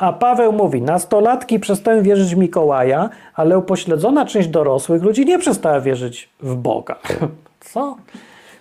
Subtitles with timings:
[0.00, 5.80] A Paweł mówi, nastolatki przestają wierzyć w Mikołaja, ale upośledzona część dorosłych ludzi nie przestała
[5.80, 6.98] wierzyć w Boga.
[7.60, 7.96] Co?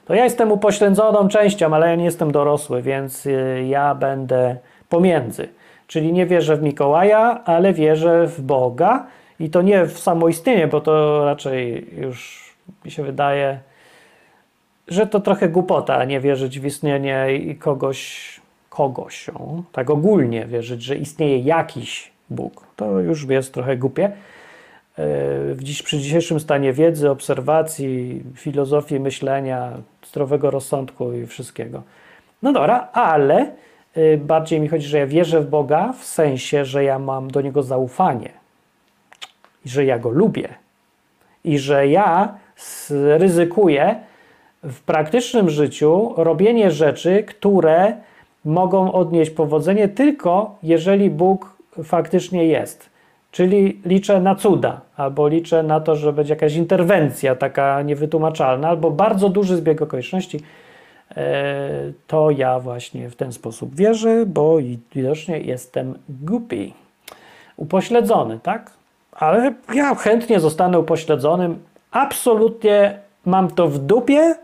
[0.05, 4.57] To ja jestem upośledzoną częścią, ale ja nie jestem dorosły, więc y, ja będę
[4.89, 5.49] pomiędzy.
[5.88, 9.06] Czyli nie wierzę w Mikołaja, ale wierzę w Boga
[9.40, 12.49] i to nie w samoistnienie, bo to raczej już
[12.85, 13.60] mi się wydaje,
[14.87, 17.27] że to trochę głupota, nie wierzyć w istnienie
[17.59, 18.41] kogoś,
[18.80, 19.30] kogoś,
[19.72, 22.68] tak ogólnie wierzyć, że istnieje jakiś Bóg.
[22.76, 24.06] To już jest trochę głupie.
[24.06, 24.12] E,
[25.54, 29.72] w dziś, przy dzisiejszym stanie wiedzy, obserwacji, filozofii myślenia,
[30.06, 31.84] zdrowego rozsądku i wszystkiego.
[32.42, 33.52] No dobra, ale
[33.98, 37.42] y, bardziej mi chodzi, że ja wierzę w Boga w sensie, że ja mam do
[37.42, 38.32] Niego zaufanie
[39.66, 40.50] i że ja Go lubię
[41.44, 42.38] i że ja
[42.94, 43.96] ryzykuję
[44.64, 47.94] w praktycznym życiu robienie rzeczy, które
[48.46, 52.90] mogą odnieść powodzenie tylko jeżeli Bóg faktycznie jest.
[53.32, 58.92] Czyli liczę na cuda, albo liczę na to, że będzie jakaś interwencja taka niewytłumaczalna, albo
[58.92, 60.40] bardzo duży zbieg okoliczności.
[61.18, 61.70] E,
[62.08, 64.58] to ja właśnie w ten sposób wierzę, bo
[64.96, 66.74] widocznie jestem głupi.
[67.58, 68.72] Upośledzony, tak?
[69.12, 71.59] Ale ja chętnie zostanę upośledzonym.
[71.92, 74.36] Absolutnie mam to w dupie,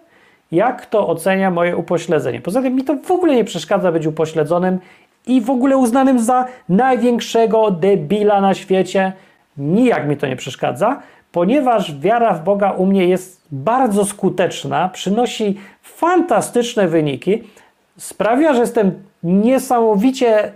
[0.51, 2.41] jak to ocenia moje upośledzenie.
[2.41, 4.79] Poza tym mi to w ogóle nie przeszkadza być upośledzonym
[5.27, 9.13] i w ogóle uznanym za największego debila na świecie.
[9.57, 15.57] Nijak mi to nie przeszkadza, ponieważ wiara w Boga u mnie jest bardzo skuteczna, przynosi
[15.81, 17.43] fantastyczne wyniki,
[17.97, 18.91] sprawia, że jestem
[19.23, 20.51] niesamowicie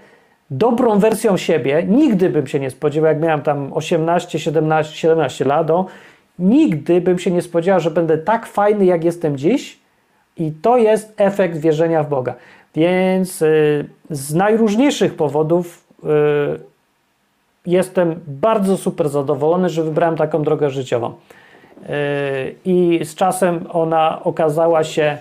[0.52, 1.84] dobrą wersją siebie.
[1.88, 5.68] Nigdy bym się nie spodziewał, jak miałem tam 18, 17, 17 lat,
[6.40, 9.79] nigdy bym się nie spodziewał, że będę tak fajny, jak jestem dziś.
[10.40, 12.34] I to jest efekt wierzenia w Boga.
[12.76, 16.08] Więc y, z najróżniejszych powodów y,
[17.66, 21.10] jestem bardzo super zadowolony, że wybrałem taką drogę życiową.
[21.10, 25.18] Y, I z czasem ona okazała się,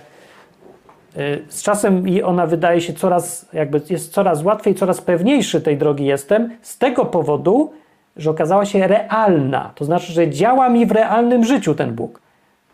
[1.49, 6.05] z czasem i ona wydaje się coraz, jakby jest coraz łatwiej, coraz pewniejszy tej drogi
[6.05, 7.73] jestem, z tego powodu,
[8.17, 9.71] że okazała się realna.
[9.75, 12.21] To znaczy, że działa mi w realnym życiu ten Bóg.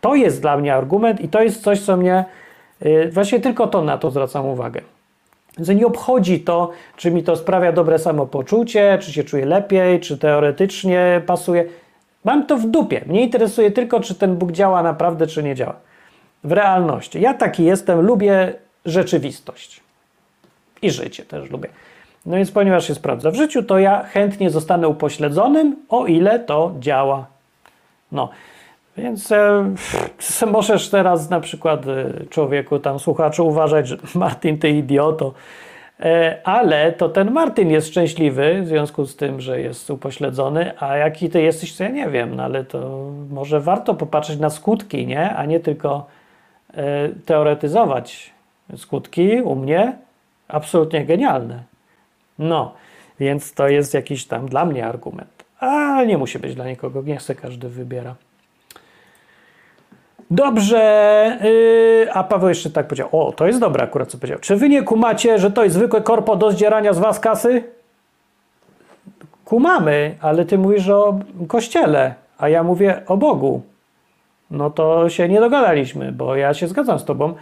[0.00, 2.24] To jest dla mnie argument i to jest coś, co mnie
[2.84, 4.80] Y, właśnie tylko to na to zwracam uwagę.
[5.58, 10.18] Że nie obchodzi to, czy mi to sprawia dobre samopoczucie, czy się czuję lepiej, czy
[10.18, 11.64] teoretycznie pasuje.
[12.24, 13.04] Mam to w dupie.
[13.06, 15.76] Mnie interesuje tylko, czy ten Bóg działa naprawdę, czy nie działa.
[16.44, 17.20] W realności.
[17.20, 18.54] Ja taki jestem, lubię
[18.84, 19.80] rzeczywistość.
[20.82, 21.68] I życie też lubię.
[22.26, 26.74] No więc ponieważ się sprawdza w życiu, to ja chętnie zostanę upośledzonym, o ile to
[26.80, 27.26] działa.
[28.12, 28.28] No.
[28.96, 29.74] Więc e,
[30.46, 35.34] możesz teraz na przykład e, człowieku, tam słuchaczu uważać, że Martin ty idioto,
[36.00, 40.96] e, ale to ten Martin jest szczęśliwy w związku z tym, że jest upośledzony, a
[40.96, 45.06] jaki ty jesteś, to ja nie wiem, no ale to może warto popatrzeć na skutki,
[45.06, 45.30] nie?
[45.30, 46.06] A nie tylko
[46.74, 48.36] e, teoretyzować.
[48.76, 49.96] Skutki u mnie
[50.48, 51.62] absolutnie genialne.
[52.38, 52.74] No,
[53.20, 55.44] więc to jest jakiś tam dla mnie argument.
[55.60, 58.14] A nie musi być dla nikogo, nie chce, każdy wybiera.
[60.30, 63.08] Dobrze, yy, a Paweł jeszcze tak powiedział.
[63.12, 64.38] O, to jest dobre akurat, co powiedział.
[64.38, 67.64] Czy wy nie kumacie, że to jest zwykłe korpo do zdzierania z was kasy?
[69.44, 73.62] Kumamy, ale ty mówisz o kościele, a ja mówię o Bogu.
[74.50, 77.34] No to się nie dogadaliśmy, bo ja się zgadzam z tobą.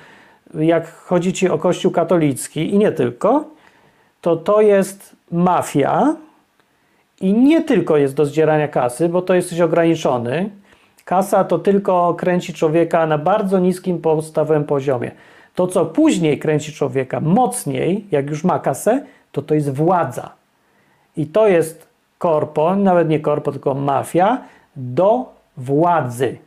[0.54, 3.44] Jak chodzi ci o kościół katolicki i nie tylko,
[4.20, 6.16] to to jest mafia
[7.20, 10.50] i nie tylko jest do zdzierania kasy, bo to jesteś ograniczony
[11.04, 15.10] Kasa to tylko kręci człowieka na bardzo niskim podstawowym poziomie.
[15.54, 20.30] To, co później kręci człowieka mocniej, jak już ma kasę, to to jest władza.
[21.16, 21.88] I to jest
[22.18, 24.38] korpo, nawet nie korpo, tylko mafia,
[24.76, 26.38] do władzy.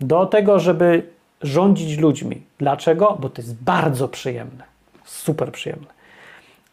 [0.00, 1.02] Do tego, żeby
[1.42, 2.42] rządzić ludźmi.
[2.58, 3.16] Dlaczego?
[3.20, 4.64] Bo to jest bardzo przyjemne.
[5.04, 5.86] Super przyjemne.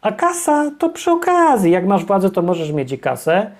[0.02, 1.72] A kasa to przy okazji.
[1.72, 3.50] Jak masz władzę, to możesz mieć i kasę,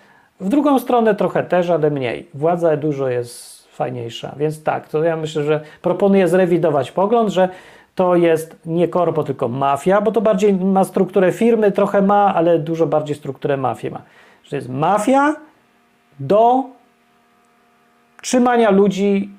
[0.43, 2.29] w drugą stronę trochę też, ale mniej.
[2.35, 4.35] Władza dużo jest fajniejsza.
[4.37, 7.49] Więc tak, to ja myślę, że proponuję zrewidować pogląd, że
[7.95, 12.59] to jest nie korpo, tylko mafia, bo to bardziej ma strukturę firmy, trochę ma, ale
[12.59, 14.03] dużo bardziej strukturę mafii ma.
[14.45, 15.35] Że jest mafia
[16.21, 16.65] do
[18.23, 19.31] trzymania ludzi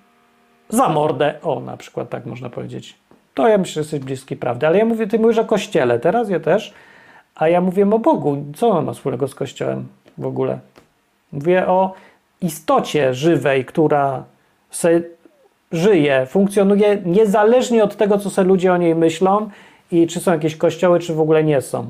[0.69, 1.33] za mordę.
[1.41, 2.97] O, na przykład tak można powiedzieć.
[3.33, 4.67] To ja myślę, że jesteś bliski prawdy.
[4.67, 6.73] Ale ja mówię, ty mówisz o kościele, teraz ja też,
[7.35, 8.45] a ja mówię o Bogu.
[8.55, 10.59] Co on ma wspólnego z kościołem w ogóle?
[11.33, 11.93] Mówię o
[12.41, 14.23] istocie żywej, która
[14.71, 15.01] se
[15.71, 19.49] żyje, funkcjonuje niezależnie od tego, co sobie ludzie o niej myślą
[19.91, 21.85] i czy są jakieś kościoły, czy w ogóle nie są.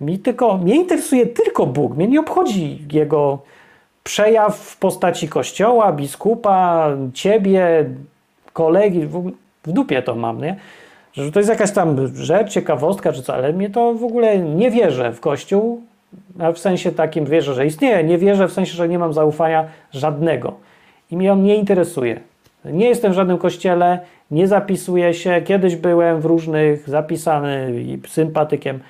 [0.00, 1.96] Mi tylko, mnie interesuje tylko Bóg.
[1.96, 3.38] Mnie nie obchodzi jego
[4.04, 7.90] przejaw w postaci kościoła, biskupa, ciebie,
[8.52, 9.06] kolegi.
[9.06, 9.30] W,
[9.64, 10.56] w dupie to mam, nie?
[11.12, 14.70] Że to jest jakaś tam rzecz, ciekawostka czy co, ale mnie to w ogóle nie
[14.70, 15.82] wierzę w kościół.
[16.54, 18.04] W sensie takim wierzę, że istnieje.
[18.04, 20.54] Nie wierzę w sensie, że nie mam zaufania żadnego.
[21.10, 22.20] I mnie on nie interesuje.
[22.64, 24.00] Nie jestem w żadnym kościele,
[24.30, 25.42] nie zapisuję się.
[25.42, 28.80] Kiedyś byłem w różnych, zapisany i sympatykiem.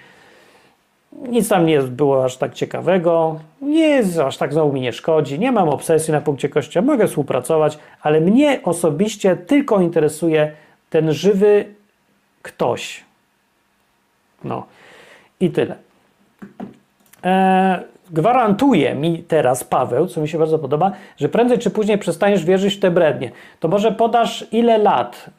[1.28, 3.40] Nic tam nie było aż tak ciekawego.
[3.62, 5.38] Nie jest aż tak znowu mi nie szkodzi.
[5.38, 6.86] Nie mam obsesji na punkcie kościoła.
[6.86, 10.52] Mogę współpracować, ale mnie osobiście tylko interesuje
[10.90, 11.64] ten żywy
[12.42, 13.04] ktoś.
[14.44, 14.66] No
[15.40, 15.83] i tyle.
[17.24, 22.44] E, gwarantuje mi teraz Paweł, co mi się bardzo podoba, że prędzej czy później przestaniesz
[22.44, 23.30] wierzyć w te brednie.
[23.60, 25.30] To może podasz ile lat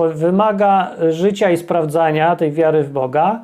[0.00, 3.40] y, wymaga życia i sprawdzania tej wiary w Boga,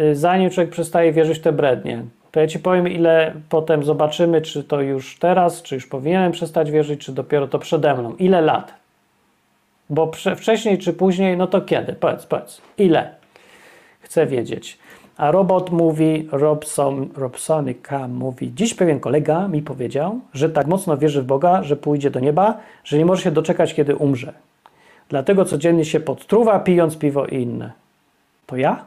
[0.00, 2.02] y, zanim człowiek przestaje wierzyć w te brednie.
[2.30, 6.70] To ja ci powiem, ile potem zobaczymy, czy to już teraz, czy już powinienem przestać
[6.70, 8.14] wierzyć, czy dopiero to przede mną.
[8.18, 8.74] Ile lat?
[9.90, 11.92] Bo wcześniej czy później, no to kiedy?
[11.92, 12.60] Powiedz, powiedz.
[12.78, 13.10] Ile?
[14.00, 14.78] Chcę wiedzieć.
[15.16, 21.22] A robot mówi, Robson, Robsonika mówi, dziś pewien kolega mi powiedział, że tak mocno wierzy
[21.22, 24.32] w Boga, że pójdzie do nieba, że nie może się doczekać, kiedy umrze.
[25.08, 27.72] Dlatego codziennie się podtruwa, pijąc piwo i inne.
[28.46, 28.84] To ja?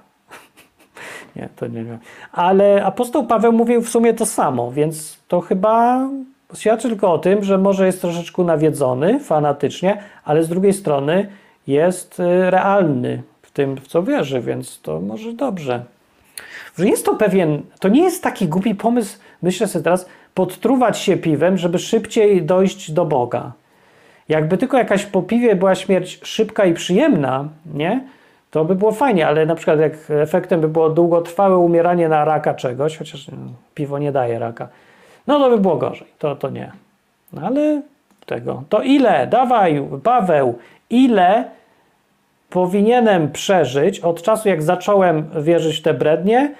[1.36, 1.98] nie, to nie wiem.
[2.31, 6.07] Ale apostoł Paweł mówił w sumie to samo, więc to chyba
[6.54, 11.28] świadczy tylko o tym, że może jest troszeczkę nawiedzony fanatycznie, ale z drugiej strony
[11.68, 15.94] jest y, realny w tym, w co wierzy, więc to może dobrze
[16.78, 21.18] że jest to pewien, to nie jest taki głupi pomysł, myślę sobie teraz, podtruwać się
[21.18, 23.52] piwem, żeby szybciej dojść do Boga.
[24.30, 28.04] Jakby tylko jakaś po piwie była śmierć szybka i przyjemna, nie?
[28.52, 32.54] To by było fajnie, ale na przykład jak efektem by było długotrwałe umieranie na raka
[32.54, 33.38] czegoś, chociaż no,
[33.74, 34.68] piwo nie daje raka,
[35.28, 36.08] no to by było gorzej.
[36.20, 36.72] To, to nie.
[37.34, 37.81] No ale
[38.26, 38.64] tego.
[38.70, 39.28] To ile?
[39.28, 40.58] Dawaj, Paweł,
[40.90, 41.46] ile
[42.50, 46.56] powinienem przeżyć od czasu, jak zacząłem wierzyć w te brednie,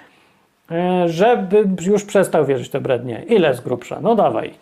[0.72, 3.24] e, żeby już przestał wierzyć w te brednie.
[3.28, 4.00] Ile z grubsza?
[4.02, 4.54] No dawaj.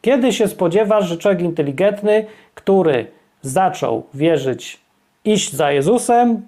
[0.00, 3.06] Kiedy się spodziewasz, że człowiek inteligentny, który
[3.42, 4.80] zaczął wierzyć,
[5.24, 6.42] iść za Jezusem,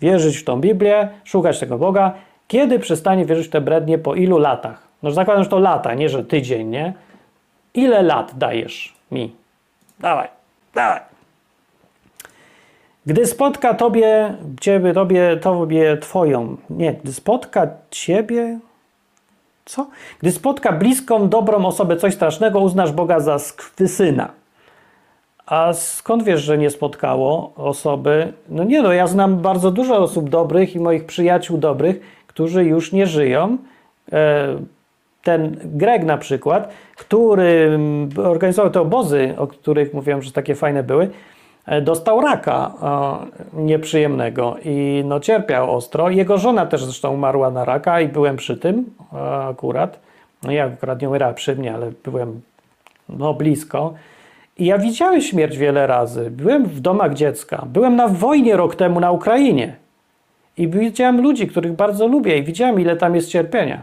[0.00, 2.14] wierzyć w tą Biblię, szukać tego Boga,
[2.48, 4.88] kiedy przestanie wierzyć w te brednie, po ilu latach?
[5.02, 6.92] No zakładam, że to lata, nie że tydzień, nie?
[7.74, 9.32] Ile lat dajesz mi?
[10.00, 10.28] Dawaj,
[10.74, 11.07] dawaj.
[13.08, 18.58] Gdy spotka tobie, ciebie, tobie, tobie, twoją, nie, gdy spotka ciebie,
[19.64, 19.86] co?
[20.18, 24.30] Gdy spotka bliską, dobrą osobę coś strasznego, uznasz Boga za skwysyna.
[25.46, 28.32] A skąd wiesz, że nie spotkało osoby?
[28.48, 32.92] No nie, no ja znam bardzo dużo osób dobrych i moich przyjaciół dobrych, którzy już
[32.92, 33.58] nie żyją.
[34.12, 34.56] E,
[35.22, 37.78] ten Greg na przykład, który
[38.24, 41.10] organizował te obozy, o których mówiłem, że takie fajne były,
[41.82, 42.72] dostał raka
[43.54, 46.10] e, nieprzyjemnego i no, cierpiał ostro.
[46.10, 50.00] Jego żona też zresztą umarła na raka i byłem przy tym e, akurat.
[50.42, 52.40] No ja akurat nie umierała przy mnie, ale byłem
[53.08, 53.94] no, blisko.
[54.58, 56.30] I ja widziałem śmierć wiele razy.
[56.30, 57.66] Byłem w domach dziecka.
[57.66, 59.76] Byłem na wojnie rok temu na Ukrainie.
[60.56, 63.82] I widziałem ludzi, których bardzo lubię i widziałem, ile tam jest cierpienia.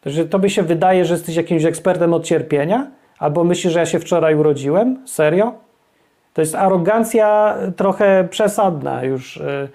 [0.00, 2.86] Także to by się wydaje, że jesteś jakimś ekspertem od cierpienia?
[3.18, 4.98] Albo myślisz, że ja się wczoraj urodziłem?
[5.06, 5.63] Serio?
[6.34, 9.36] To jest arogancja trochę przesadna już.
[9.36, 9.68] Y,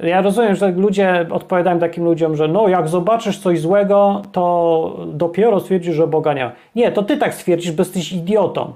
[0.00, 5.60] ja rozumiem, że ludzie odpowiadają takim ludziom, że no jak zobaczysz coś złego, to dopiero
[5.60, 6.52] stwierdzisz, że Boga nie ma.
[6.76, 8.72] Nie, to ty tak stwierdzisz, bo jesteś idiotą.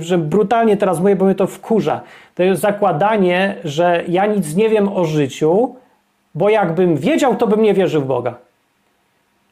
[0.00, 2.00] Że brutalnie teraz mówię, bo mnie to wkurza.
[2.34, 5.74] To jest zakładanie, że ja nic nie wiem o życiu,
[6.34, 8.34] bo jakbym wiedział, to bym nie wierzył w Boga.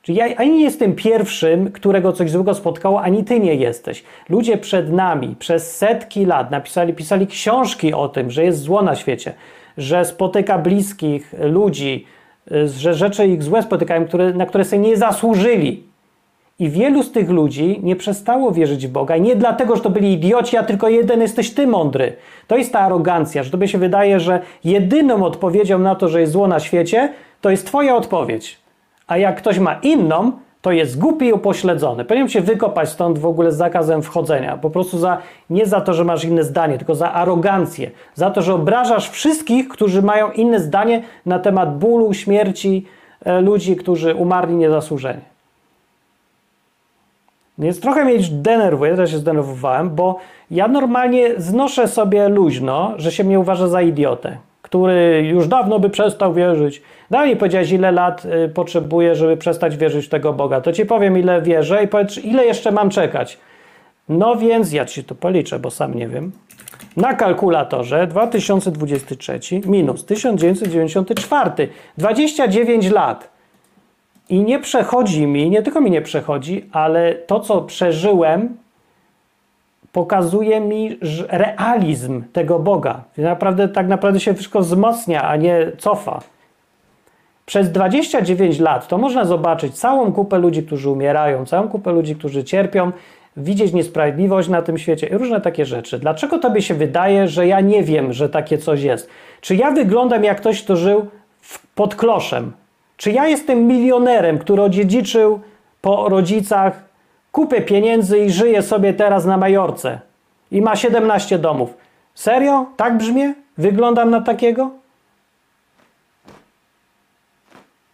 [0.02, 4.04] Czyli ja ani nie jestem pierwszym, którego coś złego spotkało, ani ty nie jesteś.
[4.28, 8.96] Ludzie przed nami przez setki lat napisali, pisali książki o tym, że jest zło na
[8.96, 9.32] świecie,
[9.78, 12.06] że spotyka bliskich ludzi,
[12.78, 15.90] że rzeczy ich złe spotykają, które, na które sobie nie zasłużyli.
[16.58, 19.16] I wielu z tych ludzi nie przestało wierzyć w Boga.
[19.16, 22.12] I nie dlatego, że to byli idioci, a tylko jeden jesteś ty mądry.
[22.46, 26.32] To jest ta arogancja, że tobie się wydaje, że jedyną odpowiedzią na to, że jest
[26.32, 28.59] zło na świecie, to jest twoja odpowiedź
[29.10, 32.04] a jak ktoś ma inną, to jest głupi i upośledzony.
[32.04, 34.56] Powinienem się wykopać stąd w ogóle z zakazem wchodzenia.
[34.56, 35.18] Po prostu za,
[35.50, 37.90] nie za to, że masz inne zdanie, tylko za arogancję.
[38.14, 42.86] Za to, że obrażasz wszystkich, którzy mają inne zdanie na temat bólu, śmierci
[43.24, 45.30] e, ludzi, którzy umarli niezasłużenie.
[47.58, 50.18] Więc trochę mnie denerwuje, też się zdenerwowałem, bo
[50.50, 54.36] ja normalnie znoszę sobie luźno, że się mnie uważa za idiotę
[54.70, 56.82] który już dawno by przestał wierzyć.
[57.10, 60.60] Daj mi powiedzieć, ile lat y, potrzebuję, żeby przestać wierzyć w tego Boga.
[60.60, 63.38] To ci powiem, ile wierzę i powiedz, ile jeszcze mam czekać.
[64.08, 66.32] No więc ja ci to policzę, bo sam nie wiem.
[66.96, 73.30] Na kalkulatorze 2023 minus 1994, 29 lat.
[74.28, 78.56] I nie przechodzi mi, nie tylko mi nie przechodzi, ale to, co przeżyłem,
[79.92, 83.04] pokazuje mi realizm tego Boga.
[83.18, 86.20] Naprawdę, tak naprawdę się wszystko wzmocnia, a nie cofa.
[87.46, 92.44] Przez 29 lat to można zobaczyć całą kupę ludzi, którzy umierają, całą kupę ludzi, którzy
[92.44, 92.92] cierpią,
[93.36, 95.98] widzieć niesprawiedliwość na tym świecie i różne takie rzeczy.
[95.98, 99.08] Dlaczego tobie się wydaje, że ja nie wiem, że takie coś jest?
[99.40, 101.06] Czy ja wyglądam jak ktoś, kto żył
[101.74, 102.52] pod kloszem?
[102.96, 105.40] Czy ja jestem milionerem, który odziedziczył
[105.80, 106.89] po rodzicach
[107.32, 110.00] kupę pieniędzy i żyje sobie teraz na Majorce
[110.50, 111.74] i ma 17 domów?
[112.14, 112.66] Serio?
[112.76, 113.34] Tak brzmię?
[113.58, 114.70] Wyglądam na takiego?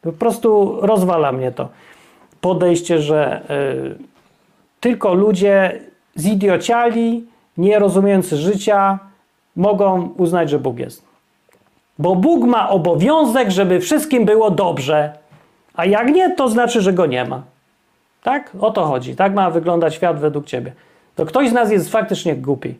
[0.03, 1.69] Po prostu rozwala mnie to
[2.41, 3.99] podejście, że yy,
[4.81, 5.81] tylko ludzie
[6.17, 7.27] zidiociali,
[7.57, 8.99] nie rozumiejący życia,
[9.57, 11.03] mogą uznać, że Bóg jest.
[11.99, 15.19] Bo Bóg ma obowiązek, żeby wszystkim było dobrze,
[15.75, 17.43] a jak nie, to znaczy, że go nie ma.
[18.27, 18.53] Tak?
[18.61, 19.17] O to chodzi.
[19.17, 20.73] Tak ma wyglądać świat według ciebie.
[21.15, 22.75] To ktoś z nas jest faktycznie głupi.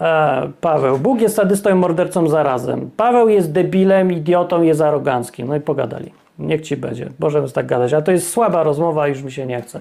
[0.00, 0.98] E, Paweł.
[0.98, 2.90] Bóg jest sadystą i mordercą zarazem.
[2.96, 5.48] Paweł jest debilem, idiotą, jest aroganckim.
[5.48, 6.12] No i pogadali.
[6.38, 7.08] Niech ci będzie.
[7.18, 7.92] Możemy tak gadać.
[7.92, 9.80] A to jest słaba rozmowa, już mi się nie chce.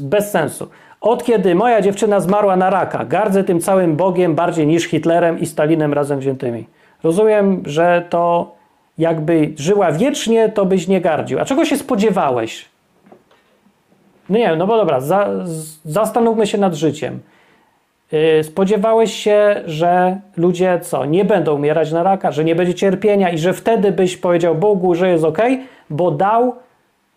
[0.00, 0.68] Bez sensu.
[1.00, 5.46] Od kiedy moja dziewczyna zmarła na raka, gardzę tym całym Bogiem bardziej niż Hitlerem i
[5.46, 6.66] Stalinem razem wziętymi.
[7.02, 8.54] Rozumiem, że to
[8.98, 11.40] jakby żyła wiecznie, to byś nie gardził.
[11.40, 12.71] A czego się spodziewałeś?
[14.28, 15.28] No nie, no bo dobra, za,
[15.84, 17.20] zastanówmy się nad życiem.
[18.12, 23.30] Yy, spodziewałeś się, że ludzie co, nie będą umierać na raka, że nie będzie cierpienia
[23.30, 25.38] i że wtedy byś powiedział Bogu, że jest ok,
[25.90, 26.54] bo dał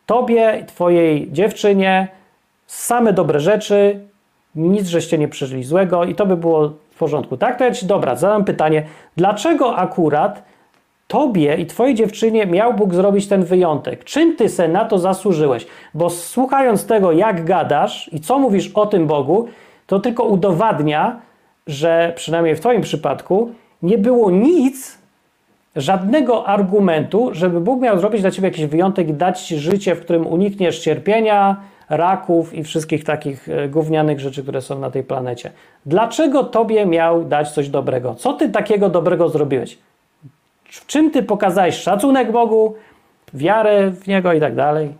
[0.05, 2.07] tobie, twojej dziewczynie
[2.67, 3.99] same dobre rzeczy,
[4.55, 7.37] nic żeście nie przeżyli złego i to by było w porządku.
[7.37, 8.83] Tak, to ja ci, dobra, zadam pytanie,
[9.17, 10.43] dlaczego akurat
[11.07, 14.03] tobie i twojej dziewczynie miał Bóg zrobić ten wyjątek?
[14.03, 15.67] Czym ty se na to zasłużyłeś?
[15.93, 19.47] Bo słuchając tego, jak gadasz i co mówisz o tym Bogu,
[19.87, 21.19] to tylko udowadnia,
[21.67, 24.97] że przynajmniej w twoim przypadku nie było nic,
[25.75, 30.01] żadnego argumentu, żeby Bóg miał zrobić dla ciebie jakiś wyjątek i dać ci życie, w
[30.01, 31.57] którym unikniesz cierpienia,
[31.89, 35.51] raków i wszystkich takich e, gównianych rzeczy, które są na tej planecie.
[35.85, 38.15] Dlaczego tobie miał dać coś dobrego?
[38.15, 39.77] Co ty takiego dobrego zrobiłeś?
[40.69, 42.75] W czym ty pokazałeś szacunek Bogu,
[43.33, 44.93] wiarę w Niego i tak dalej?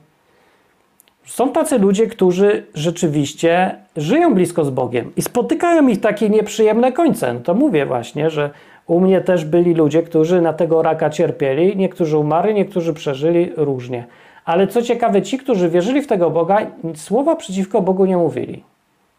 [1.25, 7.33] Są tacy ludzie, którzy rzeczywiście żyją blisko z Bogiem i spotykają ich takie nieprzyjemne końce.
[7.33, 8.49] No to mówię właśnie, że
[8.87, 14.05] u mnie też byli ludzie, którzy na tego raka cierpieli, niektórzy umarli, niektórzy przeżyli różnie.
[14.45, 16.57] Ale co ciekawe, ci, którzy wierzyli w tego Boga,
[16.95, 18.63] słowa przeciwko Bogu nie mówili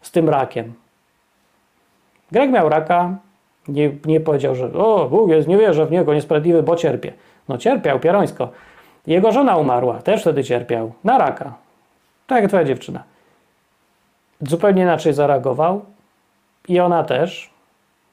[0.01, 0.73] z tym rakiem.
[2.31, 3.17] Greg miał raka,
[3.67, 7.13] nie, nie powiedział, że o, Bóg jest, nie wierzę w Niego, niesprawiedliwy, bo cierpię.
[7.49, 8.49] No cierpiał, pierońsko.
[9.07, 11.53] Jego żona umarła, też wtedy cierpiał, na raka.
[12.27, 13.03] Tak jak twoja dziewczyna.
[14.41, 15.81] Zupełnie inaczej zareagował
[16.67, 17.49] i ona też.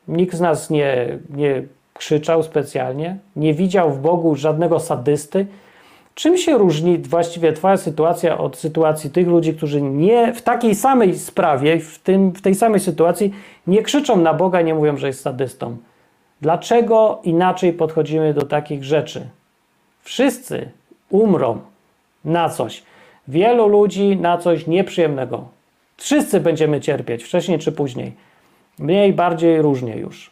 [0.08, 1.62] Nikt z nas nie, nie
[1.94, 5.46] krzyczał specjalnie, nie widział w Bogu żadnego sadysty,
[6.14, 11.18] Czym się różni właściwie Twoja sytuacja od sytuacji tych ludzi, którzy nie w takiej samej
[11.18, 13.35] sprawie, w, tym, w tej samej sytuacji
[13.66, 15.76] nie krzyczą na Boga nie mówią, że jest sadystą?
[16.40, 19.28] Dlaczego inaczej podchodzimy do takich rzeczy?
[20.02, 20.68] Wszyscy
[21.11, 21.59] umrą
[22.25, 22.83] na coś.
[23.28, 25.49] Wielu ludzi na coś nieprzyjemnego.
[25.97, 28.12] Wszyscy będziemy cierpieć, wcześniej czy później.
[28.78, 30.30] Mniej, bardziej różnie już.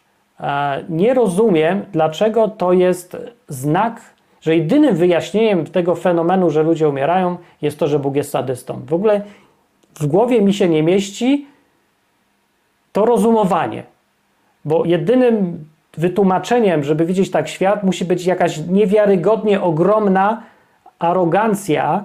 [0.89, 3.17] Nie rozumiem, dlaczego to jest
[3.49, 4.01] znak
[4.43, 8.81] że jedynym wyjaśnieniem tego fenomenu, że ludzie umierają, jest to, że Bóg jest sadystą.
[8.87, 9.21] W ogóle
[9.95, 11.47] w głowie mi się nie mieści
[12.93, 13.83] to rozumowanie,
[14.65, 15.65] bo jedynym
[15.97, 20.43] wytłumaczeniem, żeby widzieć tak świat, musi być jakaś niewiarygodnie ogromna
[20.99, 22.05] arogancja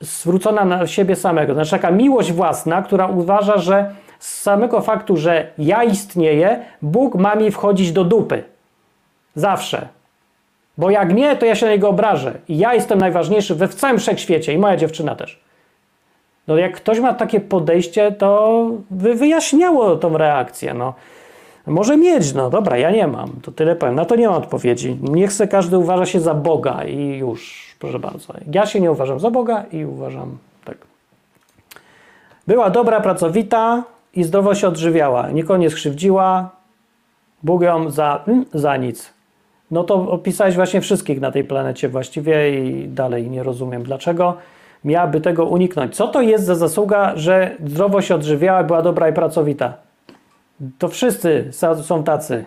[0.00, 1.54] zwrócona na siebie samego.
[1.54, 7.34] Znaczy taka miłość własna, która uważa, że z samego faktu, że ja istnieję, Bóg ma
[7.34, 8.44] mi wchodzić do dupy.
[9.34, 9.95] Zawsze.
[10.78, 12.38] Bo jak nie, to ja się na niego obrażę.
[12.48, 15.40] I ja jestem najważniejszy we w całym wszechświecie i moja dziewczyna też.
[16.48, 20.74] No jak ktoś ma takie podejście, to by wyjaśniało tą reakcję.
[20.74, 20.94] No.
[21.66, 23.30] Może mieć, no dobra, ja nie mam.
[23.42, 23.94] To tyle powiem.
[23.94, 24.98] Na to nie mam odpowiedzi.
[25.02, 28.34] Nie chcę, każdy uważa się za Boga i już, proszę bardzo.
[28.52, 30.76] Ja się nie uważam za Boga i uważam tak.
[32.46, 33.82] Była dobra, pracowita
[34.14, 35.30] i zdrowo się odżywiała.
[35.30, 36.50] Nikogo nie skrzywdziła,
[37.42, 39.15] Bóg ją za, za nic.
[39.70, 44.36] No to opisałeś właśnie wszystkich na tej planecie właściwie i dalej nie rozumiem, dlaczego
[44.84, 45.96] miałaby tego uniknąć.
[45.96, 49.74] Co to jest za zasługa, że zdrowo się odżywiała, była dobra i pracowita?
[50.78, 51.50] To wszyscy
[51.82, 52.44] są tacy.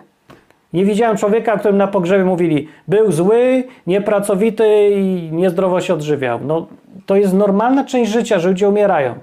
[0.72, 6.38] Nie widziałem człowieka, o którym na pogrzebie mówili, był zły, niepracowity i niezdrowo się odżywiał.
[6.44, 6.66] No,
[7.06, 9.14] to jest normalna część życia, że ludzie umierają.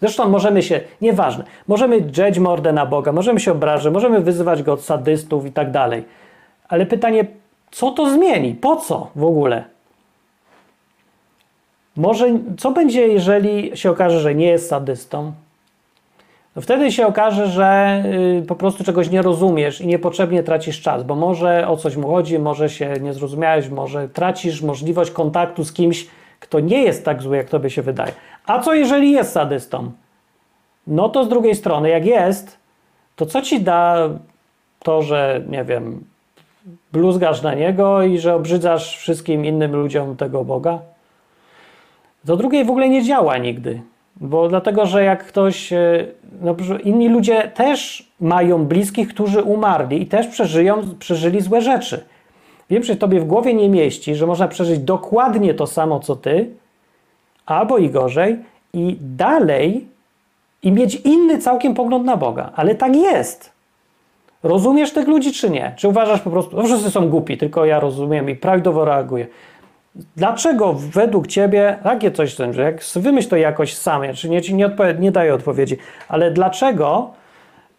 [0.00, 4.72] Zresztą możemy się, nieważne, możemy drzeć mordę na Boga, możemy się obrażać, możemy wyzywać go
[4.72, 6.04] od sadystów i tak dalej.
[6.68, 7.24] Ale pytanie,
[7.70, 8.54] co to zmieni?
[8.54, 9.64] Po co w ogóle?
[11.96, 15.32] Może, co będzie, jeżeli się okaże, że nie jest sadystą?
[16.56, 18.02] No wtedy się okaże, że
[18.42, 22.08] y, po prostu czegoś nie rozumiesz i niepotrzebnie tracisz czas, bo może o coś mu
[22.08, 26.06] chodzi, może się nie zrozumiałeś, może tracisz możliwość kontaktu z kimś,
[26.40, 28.12] kto nie jest tak zły, jak tobie się wydaje.
[28.46, 29.90] A co jeżeli jest sadystą?
[30.86, 32.58] No to z drugiej strony, jak jest,
[33.16, 34.08] to co ci da
[34.78, 36.04] to, że nie wiem,
[36.92, 40.78] bluzgasz na niego i że obrzydzasz wszystkim innym ludziom tego Boga?
[42.24, 43.80] Do drugiej w ogóle nie działa nigdy.
[44.20, 46.06] Bo dlatego, że jak ktoś, e,
[46.40, 52.04] no, inni ludzie też mają bliskich, którzy umarli i też przeżyją, przeżyli złe rzeczy.
[52.70, 56.50] Wiem, że tobie w głowie nie mieści, że można przeżyć dokładnie to samo, co ty,
[57.46, 58.36] albo i gorzej,
[58.72, 59.88] i dalej
[60.62, 62.52] i mieć inny całkiem pogląd na Boga.
[62.56, 63.55] Ale tak jest.
[64.42, 65.72] Rozumiesz tych ludzi, czy nie?
[65.76, 69.26] Czy uważasz po prostu, no wszyscy są głupi, tylko ja rozumiem i prawidłowo reaguję.
[70.16, 74.54] Dlaczego według Ciebie takie coś, że jak wymyśl to jakoś sam, ja czy nie, ci
[74.54, 75.76] nie, odpowie, nie daję odpowiedzi,
[76.08, 77.10] ale dlaczego,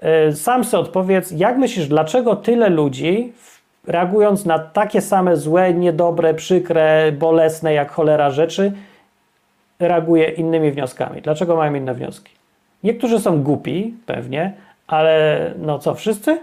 [0.02, 3.34] yy, sam sobie odpowiedz, jak myślisz, dlaczego tyle ludzi
[3.88, 8.72] reagując na takie same złe, niedobre, przykre, bolesne jak cholera rzeczy,
[9.80, 11.22] reaguje innymi wnioskami?
[11.22, 12.32] Dlaczego mają inne wnioski?
[12.84, 14.54] Niektórzy są głupi, pewnie,
[14.88, 16.40] ale no co, wszyscy?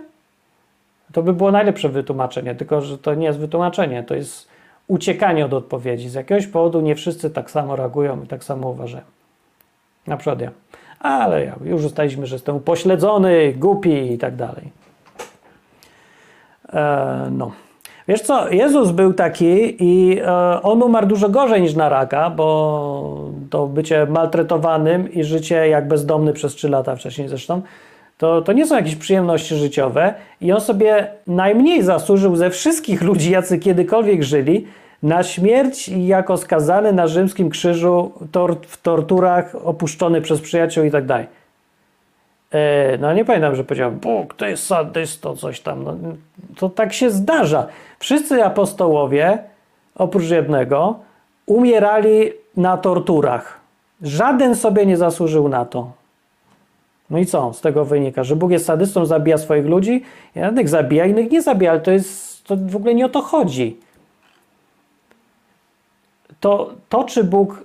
[1.13, 4.49] To by było najlepsze wytłumaczenie, tylko że to nie jest wytłumaczenie, to jest
[4.87, 6.09] uciekanie od odpowiedzi.
[6.09, 9.05] Z jakiegoś powodu nie wszyscy tak samo reagują i tak samo uważają.
[10.07, 10.51] Na przykład ja.
[11.01, 14.71] Ale ja, już ustaliśmy, że jestem upośledzony, głupi i tak dalej.
[16.73, 17.53] E, no.
[18.09, 23.31] Wiesz co, Jezus był taki i e, on umarł dużo gorzej niż na raka, bo
[23.51, 27.63] to bycie maltretowanym i życie jak bezdomny przez 3 lata wcześniej zresztą,
[28.19, 33.31] to, to nie są jakieś przyjemności życiowe i on sobie najmniej zasłużył ze wszystkich ludzi,
[33.31, 34.67] jacy kiedykolwiek żyli,
[35.03, 41.07] na śmierć jako skazany na rzymskim krzyżu tor w torturach, opuszczony przez przyjaciół i tak
[41.07, 41.27] dalej.
[42.53, 45.85] E, no nie pamiętam, że powiedział, Bóg to jest sadysto, coś tam.
[45.85, 45.95] No,
[46.57, 47.67] to tak się zdarza.
[47.99, 49.39] Wszyscy apostołowie,
[49.95, 50.99] oprócz jednego,
[51.47, 53.61] umierali na torturach.
[54.03, 55.91] Żaden sobie nie zasłużył na to.
[57.11, 58.25] No i co z tego wynika?
[58.25, 60.03] Że Bóg jest sadystą, zabija swoich ludzi?
[60.35, 63.77] Jednych zabija, innych nie zabija, ale to jest, to w ogóle nie o to chodzi.
[66.41, 67.65] To, to czy Bóg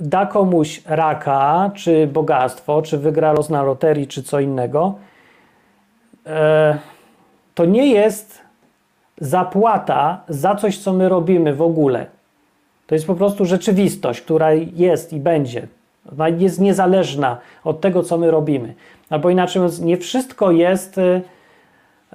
[0.00, 4.94] da komuś raka, czy bogactwo, czy wygra los na loterii, czy co innego,
[6.26, 6.78] e,
[7.54, 8.38] to nie jest
[9.20, 12.06] zapłata za coś, co my robimy w ogóle.
[12.86, 15.66] To jest po prostu rzeczywistość, która jest i będzie.
[16.12, 18.74] Ona jest niezależna od tego, co my robimy.
[19.10, 21.00] Albo inaczej mówiąc, nie wszystko jest,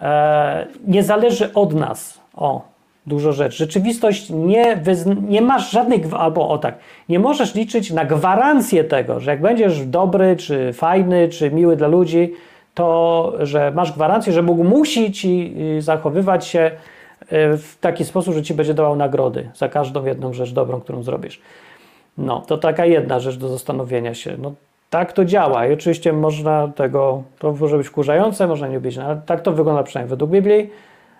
[0.02, 2.22] e, nie zależy od nas.
[2.36, 2.62] O,
[3.08, 3.58] dużo rzeczy.
[3.58, 4.82] Rzeczywistość nie,
[5.28, 6.78] nie masz żadnej, albo o tak,
[7.10, 11.88] nie możesz liczyć na gwarancję tego, że jak będziesz dobry, czy fajny, czy miły dla
[11.88, 12.34] ludzi,
[12.74, 16.72] to że masz gwarancję, że Bóg musi ci y, zachowywać się
[17.22, 21.04] y, w taki sposób, że ci będzie dawał nagrody za każdą jedną rzecz dobrą, którą
[21.04, 21.42] zrobisz.
[22.18, 24.36] No, to taka jedna rzecz do zastanowienia się.
[24.38, 24.54] No,
[24.90, 29.04] tak to działa i oczywiście można tego, to może być wkurzające, można nie być, no,
[29.04, 30.70] ale tak to wygląda przynajmniej według Biblii.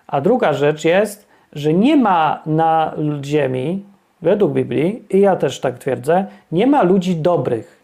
[0.08, 3.84] A druga rzecz jest, że nie ma na ziemi,
[4.22, 7.80] według Biblii, i ja też tak twierdzę, nie ma ludzi dobrych.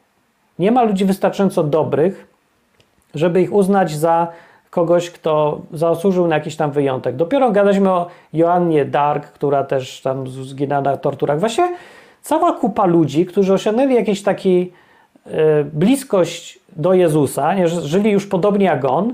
[0.59, 2.27] Nie ma ludzi wystarczająco dobrych,
[3.15, 4.27] żeby ich uznać za
[4.69, 7.15] kogoś, kto zasłużył na jakiś tam wyjątek.
[7.15, 11.39] Dopiero gadaliśmy o Joannie Dark, która też tam zginęła na torturach.
[11.39, 11.73] Właśnie
[12.21, 14.71] cała kupa ludzi, którzy osiągnęli jakiś taki
[15.27, 15.31] y,
[15.73, 19.13] bliskość do Jezusa, nie, żyli już podobnie jak On,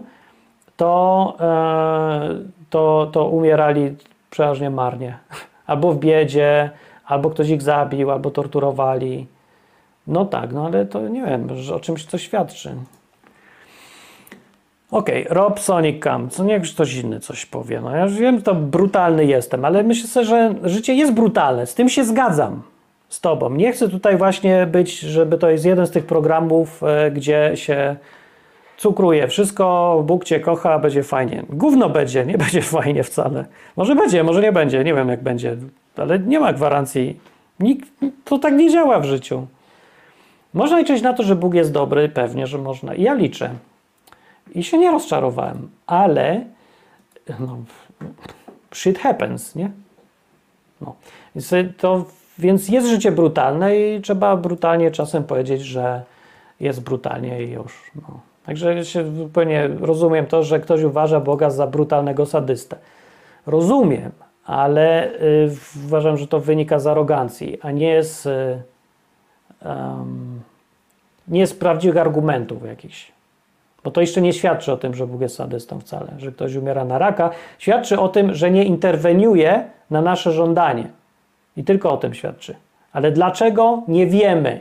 [0.78, 3.96] to, y, to, to umierali
[4.30, 5.18] przeważnie marnie.
[5.68, 6.70] Albo w biedzie,
[7.06, 9.28] albo ktoś ich zabił, albo torturowali.
[10.08, 12.76] No tak, no ale to nie wiem, o czymś to świadczy.
[14.92, 17.82] Okej, okay, Rob Sonic Cam, co niech ktoś inny coś powie.
[17.82, 21.74] No ja już wiem, to brutalny jestem, ale myślę sobie, że życie jest brutalne, z
[21.74, 22.62] tym się zgadzam
[23.10, 23.50] z tobą.
[23.50, 27.96] Nie chcę tutaj właśnie być, żeby to jest jeden z tych programów, e, gdzie się
[28.78, 31.44] cukruje wszystko, Bóg cię kocha, będzie fajnie.
[31.50, 33.46] Gówno będzie, nie będzie fajnie wcale.
[33.76, 35.58] Może będzie, może nie będzie, nie wiem jak będzie,
[35.98, 37.20] ale nie ma gwarancji.
[37.60, 37.90] Nikt,
[38.26, 39.48] to tak nie działa w życiu.
[40.54, 42.96] Można liczyć na to, że Bóg jest dobry, pewnie, że można.
[42.96, 43.50] I ja liczę.
[44.56, 46.46] I się nie rozczarowałem, ale
[47.40, 47.58] no,
[48.74, 49.72] shit happens, nie?
[50.82, 50.96] No.
[51.36, 52.06] Więc, to,
[52.40, 56.02] więc jest życie brutalne i trzeba brutalnie czasem powiedzieć, że
[56.60, 57.92] jest brutalnie i już.
[57.96, 58.20] No.
[58.46, 62.76] Także się zupełnie rozumiem to, że ktoś uważa Boga za brutalnego sadystę.
[63.46, 64.12] Rozumiem,
[64.46, 65.50] ale y,
[65.86, 68.62] uważam, że to wynika z arogancji, a nie z, y,
[69.66, 70.42] um,
[71.28, 73.12] nie z prawdziwych argumentów jakichś.
[73.84, 76.86] Bo to jeszcze nie świadczy o tym, że Bóg jest sadystą wcale, że ktoś umiera
[76.86, 77.30] na raka.
[77.60, 80.88] Świadczy o tym, że nie interweniuje na nasze żądanie.
[81.58, 82.56] I tylko o tym świadczy.
[82.94, 83.84] Ale dlaczego?
[83.88, 84.60] Nie wiemy.